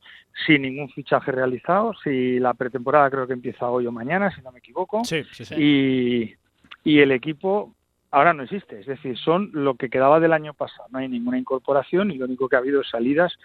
[0.45, 1.93] sin ningún fichaje realizado.
[2.03, 5.03] Si la pretemporada creo que empieza hoy o mañana, si no me equivoco.
[5.03, 5.55] Sí, sí, sí.
[5.57, 6.35] Y,
[6.83, 7.73] y el equipo
[8.11, 11.37] ahora no existe, es decir, son lo que quedaba del año pasado, no hay ninguna
[11.37, 13.37] incorporación y lo único que ha habido es salidas,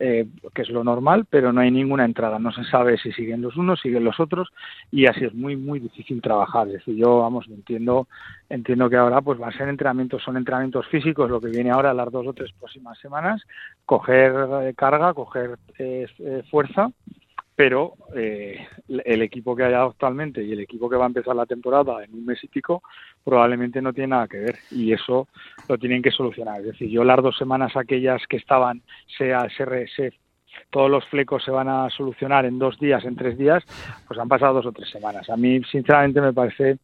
[0.00, 3.42] eh, que es lo normal, pero no hay ninguna entrada, no se sabe si siguen
[3.42, 4.48] los unos, siguen los otros
[4.90, 8.08] y así es muy, muy difícil trabajar, es decir, yo, vamos, entiendo,
[8.48, 11.94] entiendo que ahora pues va a ser entrenamientos, son entrenamientos físicos, lo que viene ahora
[11.94, 13.42] las dos o tres próximas semanas,
[13.86, 16.06] coger eh, carga, coger eh,
[16.50, 16.90] fuerza
[17.58, 21.44] pero eh, el equipo que hay actualmente y el equipo que va a empezar la
[21.44, 22.84] temporada en un mes y pico
[23.24, 25.26] probablemente no tiene nada que ver y eso
[25.68, 26.60] lo tienen que solucionar.
[26.60, 28.80] Es decir, yo las dos semanas aquellas que estaban,
[29.16, 30.12] sea, se, se,
[30.70, 33.64] todos los flecos se van a solucionar en dos días, en tres días,
[34.06, 35.28] pues han pasado dos o tres semanas.
[35.28, 36.78] A mí, sinceramente, me parece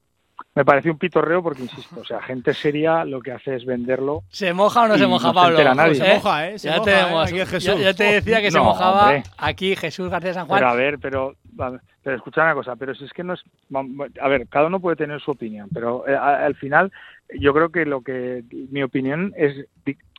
[0.55, 4.23] me parece un pitorreo porque, insisto, o sea, gente seria lo que hace es venderlo.
[4.29, 5.59] ¿Se moja o no se moja, Pablo?
[5.59, 6.59] Se moja, ¿eh?
[6.59, 7.59] Se ya, moja, ¿eh?
[7.61, 10.61] ya, te decía que se mojaba aquí Jesús García San Juan.
[10.61, 11.35] Pero a ver, pero,
[12.03, 13.43] pero escucha una cosa, pero si es que no es...
[14.21, 16.93] A ver, cada uno puede tener su opinión, pero eh, al final
[17.39, 18.45] yo creo que lo que...
[18.71, 19.67] Mi opinión es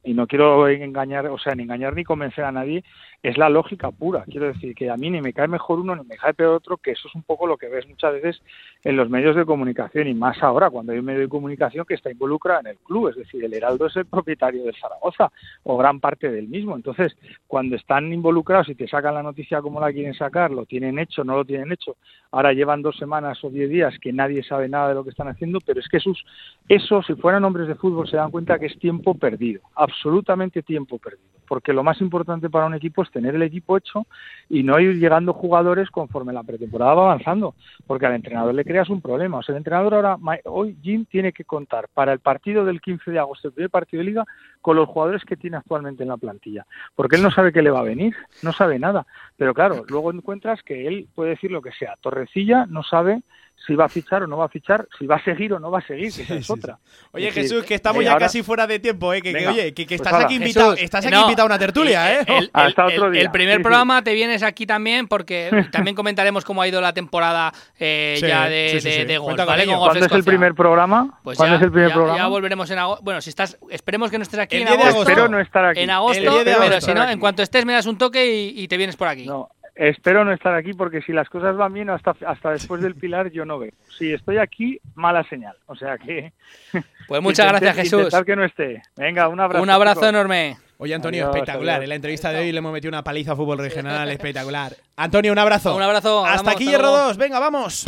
[0.05, 2.84] y no quiero engañar, o sea, ni engañar ni convencer a nadie,
[3.26, 4.23] es la lógica pura.
[4.30, 6.78] Quiero decir que a mí ni me cae mejor uno ni me cae peor otro,
[6.78, 8.39] que eso es un poco lo que ves muchas veces
[8.84, 11.95] en los medios de comunicación y más ahora cuando hay un medio de comunicación que
[11.95, 15.32] está involucrado en el club, es decir, el Heraldo es el propietario de Zaragoza
[15.63, 16.76] o gran parte del mismo.
[16.76, 17.17] Entonces,
[17.47, 21.23] cuando están involucrados y te sacan la noticia como la quieren sacar, lo tienen hecho,
[21.23, 21.97] no lo tienen hecho,
[22.30, 25.30] ahora llevan dos semanas o diez días que nadie sabe nada de lo que están
[25.30, 26.23] haciendo, pero es que esos,
[26.69, 30.99] eso, si fueran hombres de fútbol, se dan cuenta que es tiempo perdido, absolutamente tiempo
[30.99, 34.05] perdido, porque lo más importante para un equipo es tener el equipo hecho
[34.49, 37.55] y no ir llegando jugadores conforme la pretemporada va avanzando,
[37.87, 39.37] porque al entrenador le creas un problema.
[39.37, 43.11] O sea, el entrenador ahora, hoy Jim tiene que contar para el partido del 15
[43.11, 44.25] de agosto, el primer partido de liga,
[44.61, 46.65] con los jugadores que tiene actualmente en la plantilla,
[46.95, 49.05] porque él no sabe qué le va a venir, no sabe nada.
[49.38, 51.95] Pero claro, luego encuentras que él puede decir lo que sea.
[52.01, 53.21] Torrecilla no sabe
[53.65, 55.71] si va a fichar o no va a fichar, si va a seguir o no
[55.71, 56.77] va a seguir, que esa es otra.
[57.11, 59.21] Oye, Jesús, que estamos ya casi fuera de tiempo, ¿eh?
[59.21, 62.25] Que, oye, que, pues estás, aquí invitado, estás aquí invitado a una tertulia, ¿eh?
[62.27, 63.21] El, Hasta otro día.
[63.21, 67.53] el primer programa te vienes aquí también porque también comentaremos cómo ha ido la temporada
[67.79, 69.65] eh, ya de, de, de golf, ¿vale?
[69.65, 71.19] ¿Cuándo es el primer programa?
[71.23, 72.19] Pues ¿Cuándo ya, es el primer ya, programa?
[72.19, 73.03] Ya volveremos en agosto.
[73.03, 75.01] Bueno, si estás, esperemos que no estés aquí en agosto.
[75.01, 75.79] Espero no estar aquí.
[75.79, 78.95] En agosto, pero si no, en cuanto estés me das un toque y te vienes
[78.95, 79.24] por aquí.
[79.26, 82.95] No, Espero no estar aquí porque si las cosas van bien hasta, hasta después del
[82.99, 83.73] Pilar yo no veo.
[83.97, 85.55] Si estoy aquí, mala señal.
[85.67, 86.32] O sea que...
[87.07, 88.07] Pues muchas gracias Jesús.
[88.26, 88.82] Que no esté.
[88.95, 89.61] Venga, un abrazo.
[89.61, 90.57] Un abrazo enorme.
[90.78, 91.84] Oye Antonio, espectacular.
[91.84, 94.76] En la entrevista de hoy le hemos metido una paliza a fútbol regional espectacular.
[94.95, 95.76] Antonio, un abrazo.
[95.76, 96.26] Un abrazo.
[96.26, 97.17] Hasta aquí Hierro 2.
[97.17, 97.86] Venga, vamos.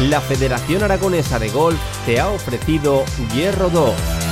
[0.00, 4.31] La Federación Aragonesa de Golf te ha ofrecido Hierro 2.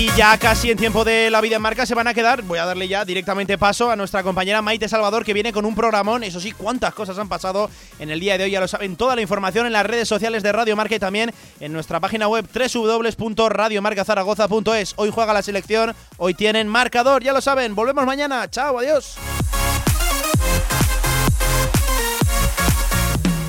[0.00, 2.40] Y ya casi en tiempo de la vida en marca se van a quedar.
[2.40, 5.74] Voy a darle ya directamente paso a nuestra compañera Maite Salvador, que viene con un
[5.74, 6.24] programón.
[6.24, 8.50] Eso sí, cuántas cosas han pasado en el día de hoy.
[8.50, 11.34] Ya lo saben, toda la información en las redes sociales de Radio Marca y también
[11.60, 14.94] en nuestra página web www.radiomarcazaragoza.es.
[14.96, 17.74] Hoy juega la selección, hoy tienen marcador, ya lo saben.
[17.74, 18.48] Volvemos mañana.
[18.48, 19.18] Chao, adiós.